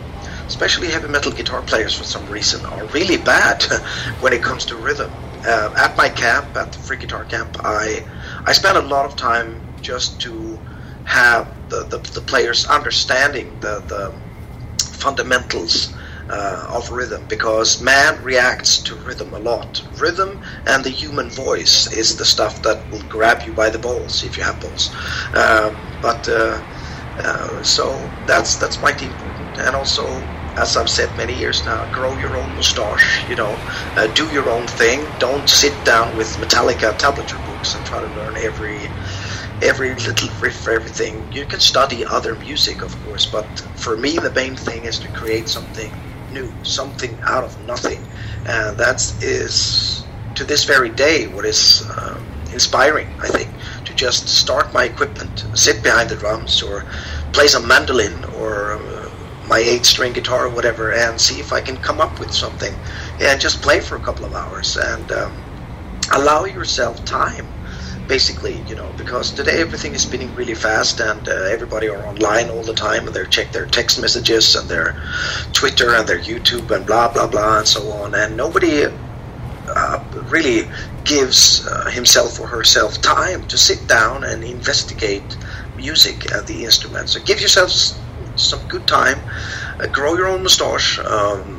[0.47, 3.63] Especially heavy metal guitar players, for some reason, are really bad
[4.21, 5.11] when it comes to rhythm.
[5.43, 8.05] Uh, at my camp, at the free guitar camp, I
[8.45, 10.54] I spent a lot of time just to
[11.05, 14.13] have the, the, the players understanding the, the
[14.79, 15.93] fundamentals
[16.29, 19.83] uh, of rhythm because man reacts to rhythm a lot.
[19.97, 24.23] Rhythm and the human voice is the stuff that will grab you by the balls
[24.23, 24.89] if you have balls.
[25.35, 26.61] Um, but uh,
[27.17, 27.91] uh, so
[28.25, 30.05] that's that's mighty important, and also.
[30.57, 33.27] As I've said many years now, grow your own mustache.
[33.29, 33.53] You know,
[33.97, 35.05] uh, do your own thing.
[35.19, 38.79] Don't sit down with Metallica tablature books and try to learn every
[39.61, 41.31] every little riff for everything.
[41.31, 43.45] You can study other music, of course, but
[43.75, 45.91] for me, the main thing is to create something
[46.31, 48.03] new, something out of nothing.
[48.47, 50.03] And that is,
[50.35, 53.49] to this very day, what is um, inspiring, I think,
[53.85, 56.85] to just start my equipment, sit behind the drums, or
[57.31, 59.09] play some mandolin, or uh,
[59.47, 62.73] my eight string guitar, or whatever, and see if I can come up with something.
[63.21, 65.33] And just play for a couple of hours and um,
[66.11, 67.47] allow yourself time
[68.07, 72.49] basically you know because today everything is spinning really fast and uh, everybody are online
[72.49, 74.95] all the time and they check their text messages and their
[75.53, 78.13] twitter and their youtube and blah blah blah and so on.
[78.15, 78.85] And nobody
[79.67, 80.69] uh, really
[81.03, 85.37] gives uh, himself or herself time to sit down and investigate
[85.75, 87.13] music and the instruments.
[87.13, 87.71] So give yourself
[88.35, 89.19] some good time
[89.79, 91.54] uh, grow your own mustache um,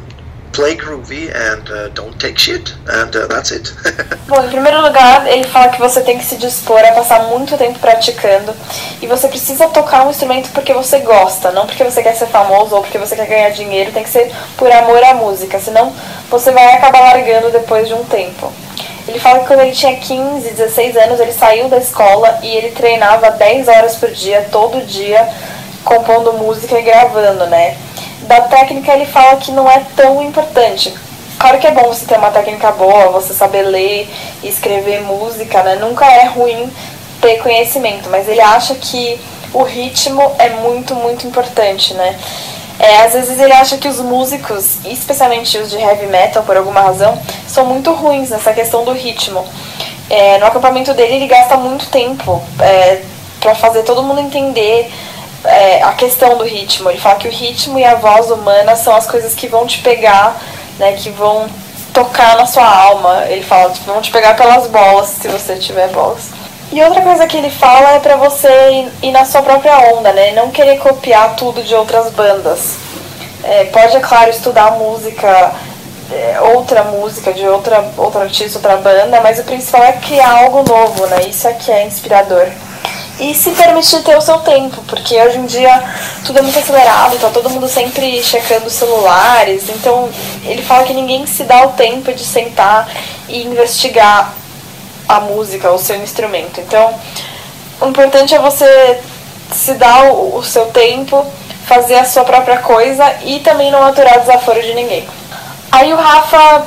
[0.57, 3.75] play groovy and uh, don't take shit and uh, that's it
[4.27, 7.57] Bom, em primeiro lugar, ele fala que você tem que se dispor a passar muito
[7.59, 8.55] tempo praticando
[9.01, 12.75] e você precisa tocar um instrumento porque você gosta, não porque você quer ser famoso
[12.75, 15.93] ou porque você quer ganhar dinheiro, tem que ser por amor à música, senão
[16.31, 18.53] você vai acabar largando depois de um tempo.
[19.07, 22.71] Ele fala que quando ele tinha 15, 16 anos, ele saiu da escola e ele
[22.73, 25.29] treinava 10 horas por dia, todo dia,
[25.85, 27.77] compondo música e gravando, né?
[28.27, 30.93] Da técnica ele fala que não é tão importante.
[31.39, 34.09] Claro que é bom você ter uma técnica boa, você saber ler
[34.43, 35.77] e escrever música, né?
[35.77, 36.73] Nunca é ruim
[37.21, 39.21] ter conhecimento, mas ele acha que
[39.53, 42.19] o ritmo é muito, muito importante, né?
[42.79, 46.81] É, às vezes ele acha que os músicos, especialmente os de heavy metal, por alguma
[46.81, 49.45] razão, são muito ruins nessa questão do ritmo.
[50.11, 53.03] É, no acampamento dele ele gasta muito tempo é,
[53.41, 54.91] para fazer todo mundo entender
[55.47, 56.91] é, a questão do ritmo.
[56.91, 59.81] Ele fala que o ritmo e a voz humana são as coisas que vão te
[59.81, 60.37] pegar,
[60.79, 61.47] né, que vão
[61.93, 63.25] tocar na sua alma.
[63.29, 66.31] Ele fala que vão te pegar pelas bolas, se você tiver bolas.
[66.73, 70.33] E outra coisa que ele fala é pra você ir, na sua própria onda, né?
[70.33, 72.77] Não querer copiar tudo de outras bandas.
[73.45, 75.53] É, pode, é claro, estudar música,
[76.13, 80.65] é, outra música de outra, outro artista, outra banda, mas o principal é criar algo
[80.69, 81.23] novo, né?
[81.29, 82.49] Isso aqui é inspirador
[83.19, 85.83] e se permitir ter o seu tempo, porque hoje em dia
[86.25, 90.11] tudo é muito acelerado, tá todo mundo sempre checando os celulares, então
[90.45, 92.89] ele fala que ninguém se dá o tempo de sentar
[93.29, 94.35] e investigar
[95.09, 96.61] a música, o seu instrumento.
[96.61, 96.95] Então,
[97.81, 99.01] o importante é você
[99.53, 101.25] se dar o, o seu tempo,
[101.67, 105.09] fazer a sua própria coisa e também não aturar desaforo de ninguém.
[105.71, 106.67] Aí o Rafa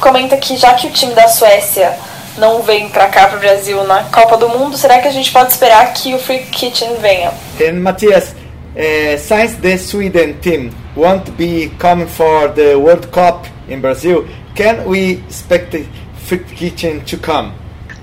[0.00, 1.96] comenta que já que o time da Suécia
[2.38, 5.52] não vem pra cá pro Brasil na Copa do Mundo, será que a gente pode
[5.52, 7.32] esperar que o Free Kitchen venha?
[7.60, 8.34] And Matthias,
[8.74, 14.84] uh, since the Sweden team won't be coming for the World Cup in Brazil, can
[14.86, 15.86] we expect the
[16.26, 17.52] Freak Kitchen to come?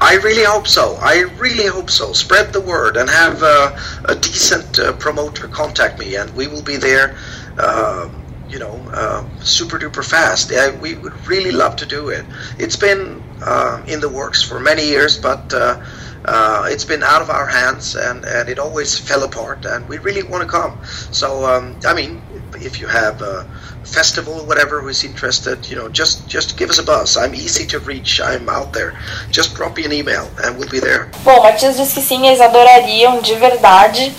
[0.02, 0.98] I really hope so.
[1.02, 2.14] I really hope so.
[2.14, 6.64] Spread the word and have uh, a decent uh, promoter contact me, and we will
[6.64, 7.18] be there.
[7.58, 8.08] Uh,
[8.50, 10.52] you know, uh, super duper fast.
[10.82, 12.26] We would really love to do it.
[12.58, 15.82] It's been uh, in the works for many years, but uh,
[16.26, 19.66] uh, it's been out of our hands, and, and it always fell apart.
[19.66, 20.78] And we really want to come.
[21.12, 22.22] So, um, I mean,
[22.56, 23.50] if you have a
[23.84, 27.18] festival or whatever who's interested, you know, just just give us a buzz.
[27.18, 28.20] I'm easy to reach.
[28.22, 29.00] I'm out there.
[29.32, 31.10] Just drop me an email, and we'll be there.
[31.24, 34.14] Bom, Matias disse que sim, eles adorariam de verdade.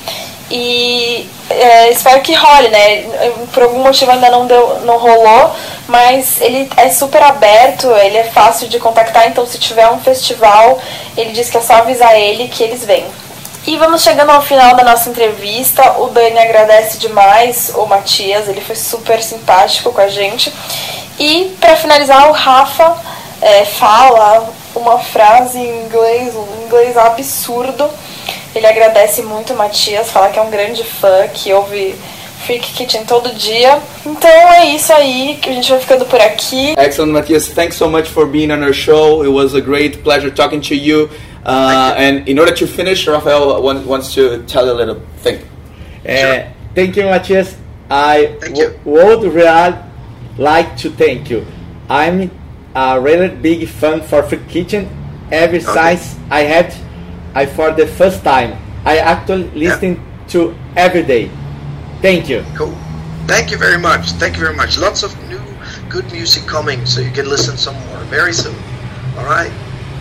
[0.51, 3.05] E é, espero que role, né?
[3.52, 5.55] Por algum motivo ainda não deu, não rolou,
[5.86, 10.81] mas ele é super aberto, ele é fácil de contactar, então se tiver um festival,
[11.16, 13.06] ele diz que é só avisar ele que eles vêm.
[13.66, 16.01] E vamos chegando ao final da nossa entrevista.
[16.01, 20.52] O Dani agradece demais o Matias, ele foi super simpático com a gente.
[21.18, 22.97] E para finalizar, o Rafa
[23.43, 27.89] é, fala uma frase em inglês, um inglês absurdo.
[28.55, 31.94] Ele agradece muito o Matias, fala que é um grande fã, que ouve
[32.44, 33.78] Freak Kitchen todo dia.
[34.05, 36.74] Então é isso aí, que a gente vai ficando por aqui.
[36.78, 37.48] Excellent, Matthias.
[37.48, 39.22] Thanks so much for being on our show.
[39.24, 41.09] It was a great pleasure talking to you.
[41.44, 45.39] Uh, and in order to finish, Rafael want, wants to tell you a little thing.
[46.06, 46.44] Uh,
[46.74, 47.56] Thank you, Matthias.
[47.90, 49.74] I w- would really
[50.39, 51.44] like to thank you.
[51.89, 52.31] I'm
[52.74, 54.89] a really big fan for Freak Kitchen.
[55.32, 56.74] Ever since I had,
[57.35, 61.31] I for the first time, I actually listen to every day.
[62.02, 62.44] Thank you.
[62.57, 62.74] Cool.
[63.27, 64.12] Thank you very much.
[64.12, 64.78] Thank you very much.
[64.78, 65.40] Lots of new
[65.89, 68.57] good music coming, so you can listen some more very soon.
[69.19, 69.52] All right.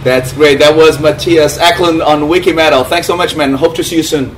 [0.03, 0.59] That's great.
[0.59, 2.83] That was Matthias Eklund on Wiki Metal.
[2.83, 3.53] Thanks so much, man.
[3.53, 4.35] Hope to see you soon.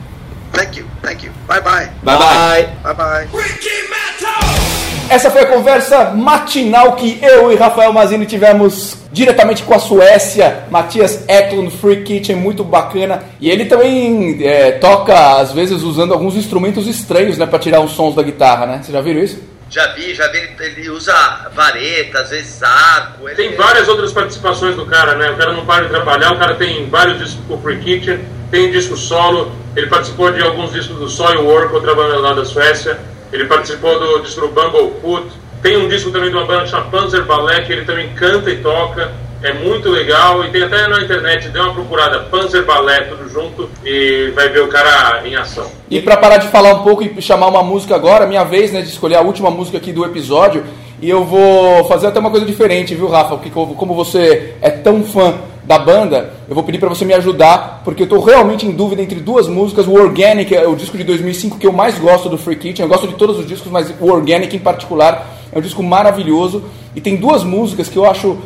[0.53, 0.87] Thank you.
[1.01, 1.31] Thank you.
[1.47, 1.91] Bye bye.
[2.03, 2.93] Bye bye.
[2.93, 4.67] Bye bye.
[5.11, 10.63] Essa foi a conversa matinal que eu e Rafael Mazini tivemos diretamente com a Suécia.
[10.71, 13.21] Matias Eklund, Free Kitchen, muito bacana.
[13.37, 17.91] E ele também é, toca, às vezes, usando alguns instrumentos estranhos, né, para tirar os
[17.91, 18.79] sons da guitarra, né?
[18.81, 19.37] Você já viram isso?
[19.69, 21.13] Já vi, já vi, ele, usa
[21.53, 23.27] vareta, às vezes arco.
[23.27, 25.29] Ele, Tem várias outras participações do cara, né?
[25.31, 28.21] O cara não para de trabalhar, o cara tem vários discos com o Free Kitchen,
[28.49, 32.97] tem disco solo, ele participou de alguns discos do Soilwork, outra banda lá da Suécia,
[33.31, 35.27] ele participou do disco do Bumblefoot,
[35.61, 38.57] tem um disco também de uma banda chamada Panzer Ballet, que ele também canta e
[38.57, 39.11] toca,
[39.43, 43.69] é muito legal, e tem até na internet, dê uma procurada, Panzer Ballet, tudo junto,
[43.83, 45.65] e vai ver o cara em ação.
[45.89, 48.81] E para parar de falar um pouco e chamar uma música agora, minha vez, né,
[48.81, 50.63] de escolher a última música aqui do episódio,
[51.01, 53.35] e eu vou fazer até uma coisa diferente, viu, Rafa?
[53.35, 55.33] Porque como você é tão fã
[55.63, 59.01] da banda, eu vou pedir para você me ajudar, porque eu tô realmente em dúvida
[59.01, 59.87] entre duas músicas.
[59.87, 62.83] O Organic é o disco de 2005 que eu mais gosto do Free Kitchen.
[62.83, 66.61] Eu gosto de todos os discos, mas o Organic em particular é um disco maravilhoso.
[66.93, 68.37] E tem duas músicas que eu acho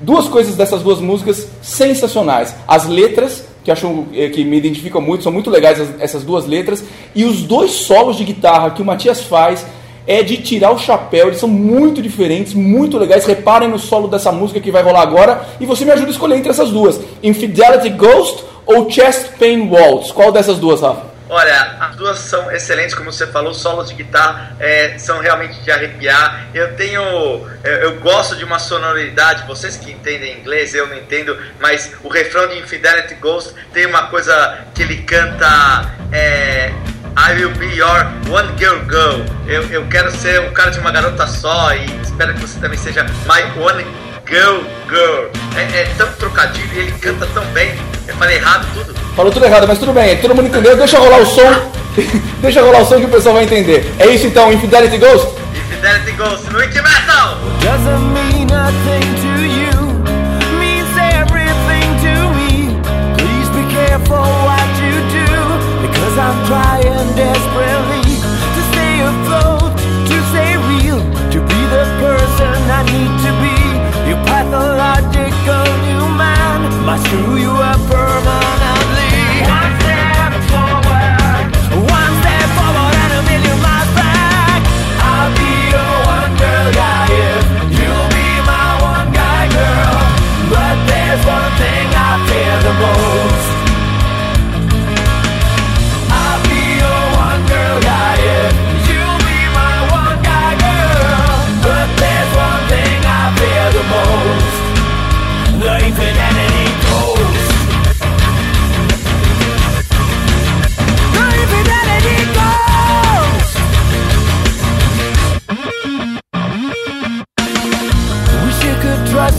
[0.00, 2.54] duas coisas dessas duas músicas sensacionais.
[2.68, 6.46] As letras, que acho eh, que me identificam muito, são muito legais as- essas duas
[6.46, 9.66] letras, e os dois solos de guitarra que o Matias faz
[10.08, 13.26] é de tirar o chapéu, eles são muito diferentes, muito legais.
[13.26, 16.36] Reparem no solo dessa música que vai rolar agora e você me ajuda a escolher
[16.36, 20.10] entre essas duas: Infidelity Ghost ou Chest Pain Waltz.
[20.10, 21.18] Qual dessas duas, Rafa?
[21.30, 25.70] Olha, as duas são excelentes, como você falou, solos de guitarra é, são realmente de
[25.70, 26.46] arrepiar.
[26.54, 27.02] Eu tenho,
[27.62, 32.08] eu, eu gosto de uma sonoridade, vocês que entendem inglês, eu não entendo, mas o
[32.08, 36.72] refrão de Infidelity Ghost tem uma coisa que ele canta, é,
[37.18, 39.24] I will be your one girl girl.
[39.46, 42.78] Eu, eu quero ser um cara de uma garota só e espero que você também
[42.78, 43.84] seja my one
[44.24, 45.26] girl girl.
[45.56, 47.74] É, é tão trocadilho e ele canta tão bem.
[48.06, 48.94] Eu falei errado tudo.
[49.16, 50.76] Falou tudo errado, mas tudo bem, todo mundo entendeu.
[50.76, 51.72] Deixa rolar o som,
[52.40, 53.92] deixa rolar o som que o pessoal vai entender.
[53.98, 55.26] É isso então, Infidelity Ghost?
[55.54, 57.36] Infidelity Ghost no Wiki Metal!
[57.60, 59.74] Doesn't mean nothing to you,
[60.56, 62.80] means everything to me.
[63.18, 66.77] Please be careful what you do, because I'm trying
[67.14, 68.18] desperately
[68.54, 69.72] to stay afloat,
[70.10, 71.00] to stay real,
[71.32, 73.56] to be the person I need to be.
[74.08, 77.77] Your pathological new man might screw you up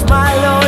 [0.09, 0.58] my love.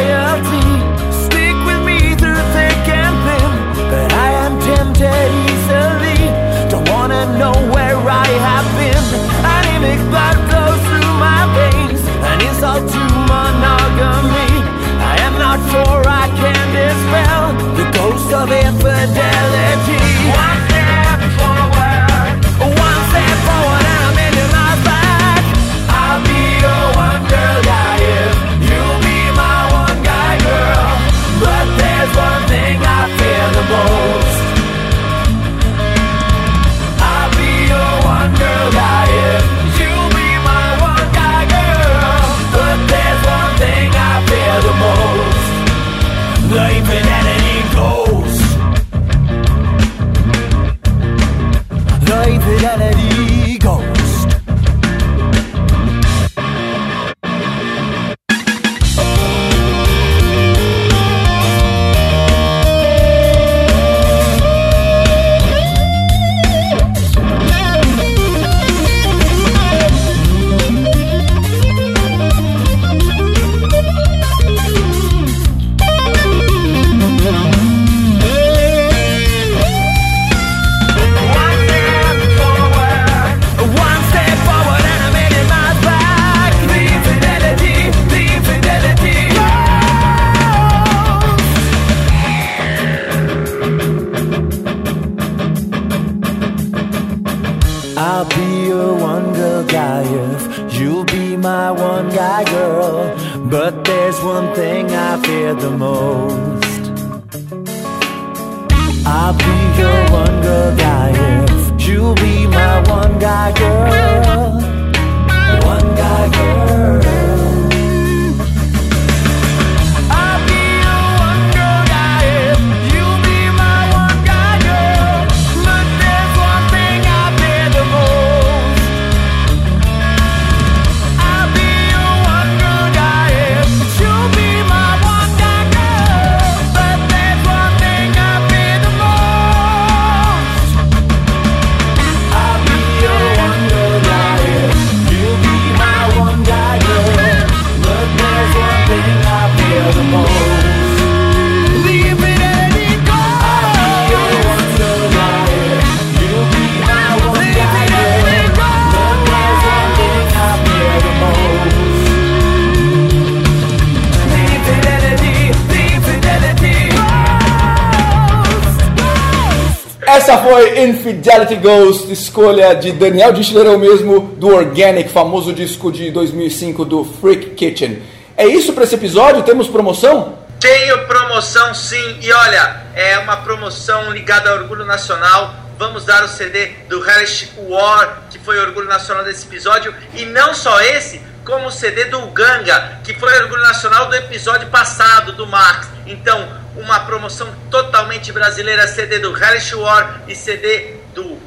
[171.52, 177.04] Infidelity Ghost, escolha de Daniel Dischler, eu mesmo, do Organic, famoso disco de 2005 do
[177.04, 178.02] Freak Kitchen.
[178.38, 179.44] É isso para esse episódio?
[179.44, 180.38] Temos promoção?
[180.60, 185.54] Tenho promoção sim, e olha, é uma promoção ligada ao Orgulho Nacional.
[185.78, 190.26] Vamos dar o CD do Hellish War, que foi o Orgulho Nacional desse episódio, e
[190.26, 194.70] não só esse, como o CD do Ganga, que foi o Orgulho Nacional do episódio
[194.70, 195.90] passado, do Max.
[196.06, 201.01] Então, uma promoção totalmente brasileira, CD do Hellish War e CD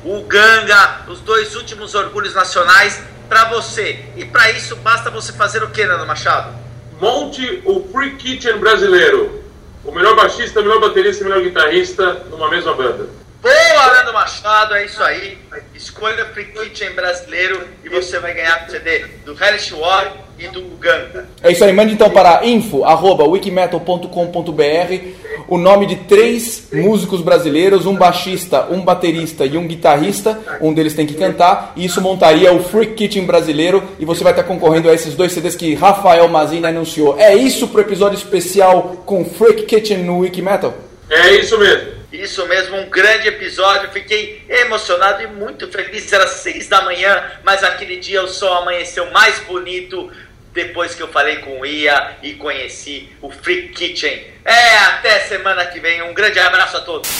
[0.04, 4.04] do Uganga, os dois últimos orgulhos nacionais para você.
[4.16, 6.54] E para isso basta você fazer o que, Nando Machado?
[7.00, 9.42] Monte o Free Kitchen brasileiro.
[9.82, 13.08] O melhor baixista, o melhor baterista o melhor guitarrista numa mesma banda.
[13.44, 15.36] Boa, Nando Machado, é isso aí.
[15.74, 20.48] Escolha o Free Kitchen brasileiro e você vai ganhar o CD do Hellish War e
[20.48, 21.28] do Uganda.
[21.42, 25.04] É isso aí, mande então para info.wikimetal.com.br
[25.46, 30.94] o nome de três músicos brasileiros, um baixista, um baterista e um guitarrista, um deles
[30.94, 34.88] tem que cantar, e isso montaria o Freak Kitchen brasileiro, e você vai estar concorrendo
[34.88, 37.18] a esses dois CDs que Rafael Mazini anunciou.
[37.18, 40.72] É isso pro episódio especial com Freak Kitchen no Wikimetal?
[41.10, 42.03] É isso mesmo.
[42.14, 43.90] Isso mesmo, um grande episódio.
[43.90, 46.12] Fiquei emocionado e muito feliz.
[46.12, 50.12] Era seis da manhã, mas aquele dia o sol amanheceu mais bonito
[50.52, 54.26] depois que eu falei com o Ia e conheci o Freak Kitchen.
[54.44, 56.02] É, até semana que vem.
[56.02, 57.10] Um grande abraço a todos.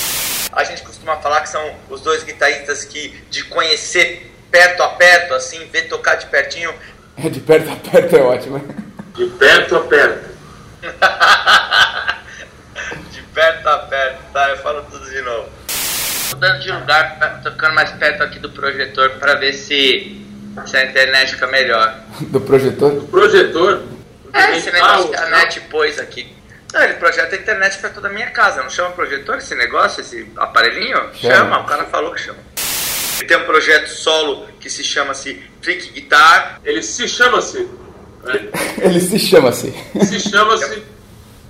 [0.53, 5.35] A gente costuma falar que são os dois guitarristas que de conhecer perto a perto,
[5.35, 6.73] assim, ver tocar de pertinho.
[7.17, 8.65] É de perto a perto é ótimo.
[9.17, 10.35] De perto a perto.
[13.35, 14.51] de perto a perto, tá?
[14.51, 15.49] Eu falo tudo de novo.
[16.31, 20.25] Mudando de lugar, tocando mais perto aqui do projetor para ver se,
[20.67, 21.95] se a internet fica melhor.
[22.31, 22.93] Do projetor?
[22.93, 23.83] Do projetor?
[24.33, 26.35] É, esse negócio que a net pôs aqui.
[26.73, 28.63] Não, ele projeta a internet pra toda a minha casa.
[28.63, 30.97] Não chama projetor esse negócio, esse aparelhinho?
[31.15, 31.35] Chama.
[31.35, 32.39] Chama, o cara falou que chama.
[33.19, 36.61] Ele tem um projeto solo que se chama-se Freak Guitar.
[36.65, 37.69] Ele se chama-se.
[38.81, 39.73] Ele se chama-se.
[40.05, 40.83] Se chama-se.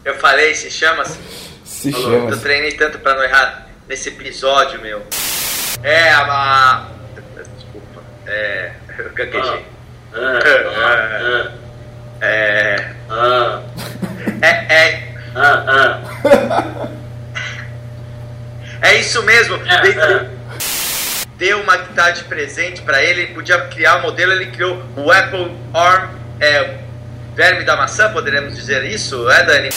[0.04, 1.43] Eu falei, se chama-se?
[1.84, 2.40] Se Eu chama-se.
[2.40, 5.02] treinei tanto pra não errar nesse episódio, meu.
[5.82, 6.22] É, a.
[6.22, 6.86] a-
[7.56, 8.02] Desculpa.
[8.26, 8.70] É.
[8.98, 9.66] Eu gaguejei.
[10.14, 11.50] É.
[12.22, 12.90] É.
[13.10, 13.60] Ah.
[14.40, 14.48] É.
[14.74, 15.14] É.
[15.36, 16.88] Ah, ah.
[18.80, 19.56] É isso mesmo.
[19.66, 20.30] É, Dei- é.
[21.36, 25.10] Deu uma guitarra de presente pra ele, ele podia criar o modelo, ele criou o
[25.10, 26.78] Apple Arm, é,
[27.34, 29.68] verme da maçã, poderemos dizer isso, é Dani?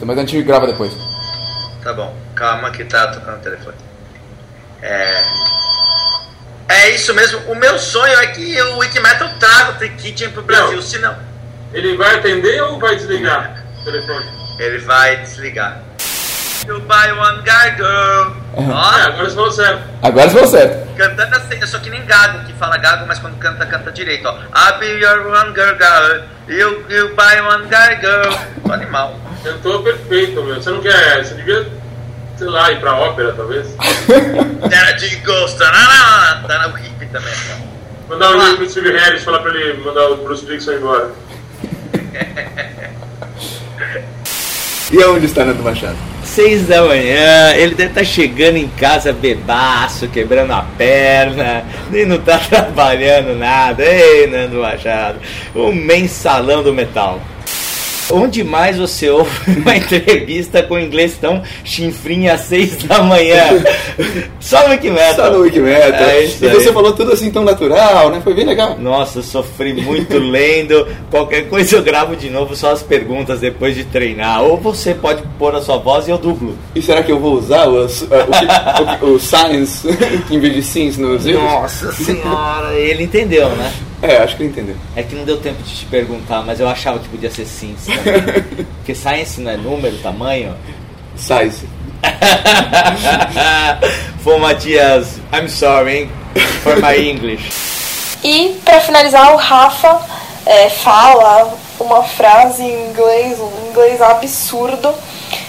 [0.00, 0.92] Mas a gente grava depois.
[1.84, 3.76] Tá bom, calma que tá tocando o telefone.
[4.82, 5.20] É.
[6.68, 10.42] É isso mesmo, o meu sonho é que o Wikimetal traga o Trick Kitchen pro
[10.42, 10.82] Brasil, Não.
[10.82, 11.14] senão
[11.74, 14.24] Ele vai atender ou vai desligar o telefone?
[14.58, 15.82] ele vai desligar.
[16.66, 18.32] You buy one guy girl.
[18.54, 19.82] É, Ó, agora você falou certo.
[20.02, 20.94] Agora você falou certo.
[20.96, 24.26] Cantando assim, eu sou que nem Gago, que fala Gago, mas quando canta, canta direito,
[24.26, 24.32] ó.
[24.56, 26.22] I'll be your one girl, girl.
[26.48, 28.32] You, you buy one guy, girl.
[28.64, 29.14] O animal.
[29.44, 30.56] Cantou perfeito, meu.
[30.56, 31.24] Você não quer.
[31.24, 31.68] Você devia,
[32.36, 33.66] sei lá, ir pra ópera, talvez.
[34.72, 35.58] Era de Ghost.
[35.58, 37.32] Tá tá no hippie também.
[37.32, 37.58] tá?
[38.08, 41.12] Mandar um e-mail pro Steve Harris falar pra ele mandar o Bruce Dixon embora.
[44.92, 45.96] E aonde está Nando Machado?
[46.22, 52.18] Seis da manhã, ele deve estar chegando em casa bebaço, quebrando a perna, e não
[52.18, 53.82] tá trabalhando nada.
[53.82, 55.18] Ei, Nando Machado,
[55.54, 57.20] o mensalão do metal.
[58.10, 63.42] Onde mais você ouve uma entrevista com inglês tão chinfrinha às seis da manhã?
[64.40, 65.14] Só no Wikimetal.
[65.14, 66.08] Só no Wikimetal.
[66.08, 68.20] É e você falou tudo assim tão natural, né?
[68.22, 68.76] Foi bem legal.
[68.78, 70.86] Nossa, eu sofri muito lendo.
[71.10, 74.42] Qualquer coisa eu gravo de novo só as perguntas depois de treinar.
[74.42, 76.56] Ou você pode pôr a sua voz e eu dublo.
[76.74, 79.88] E será que eu vou usar o, que- o, que- o Science
[80.30, 81.42] em vez de Sims nos erros?
[81.42, 83.72] Nossa senhora, ele entendeu, né?
[84.04, 84.76] É, acho que ele entendeu.
[84.94, 87.74] É que não deu tempo de te perguntar, mas eu achava que podia ser sim.
[87.86, 88.66] também.
[88.76, 90.54] Porque science não é número, tamanho.
[91.16, 91.66] Size.
[94.22, 96.10] Pô, Matias, I'm sorry hein,
[96.62, 97.48] for my English.
[98.22, 100.00] E pra finalizar, o Rafa
[100.44, 104.94] é, fala uma frase em inglês, um inglês absurdo.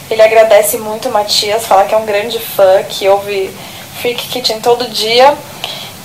[0.10, 3.50] Ele agradece muito o Matias, fala que é um grande fã, que ouve
[4.02, 5.36] Freak Kitchen todo dia.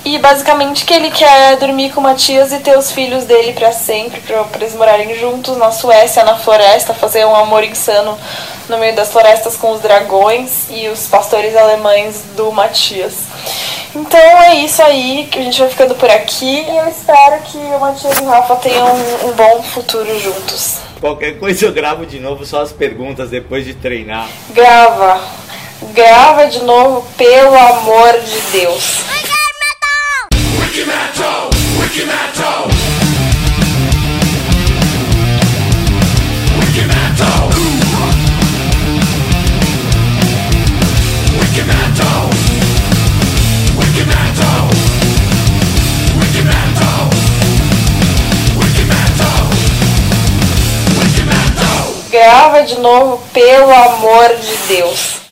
[0.03, 3.71] E basicamente que ele quer dormir com o Matias e ter os filhos dele pra
[3.71, 8.17] sempre, pra, pra eles morarem juntos na Suécia, na floresta, fazer um amor insano
[8.67, 13.13] no meio das florestas com os dragões e os pastores alemães do Matias.
[13.93, 17.57] Então é isso aí, que a gente vai ficando por aqui e eu espero que
[17.57, 20.77] o Matias e o Rafa tenham um, um bom futuro juntos.
[20.99, 24.27] Qualquer coisa eu gravo de novo só as perguntas depois de treinar.
[24.49, 25.21] Grava,
[25.93, 29.01] grava de novo, pelo amor de Deus.
[52.11, 55.11] Grava de novo, pelo amor de Deus.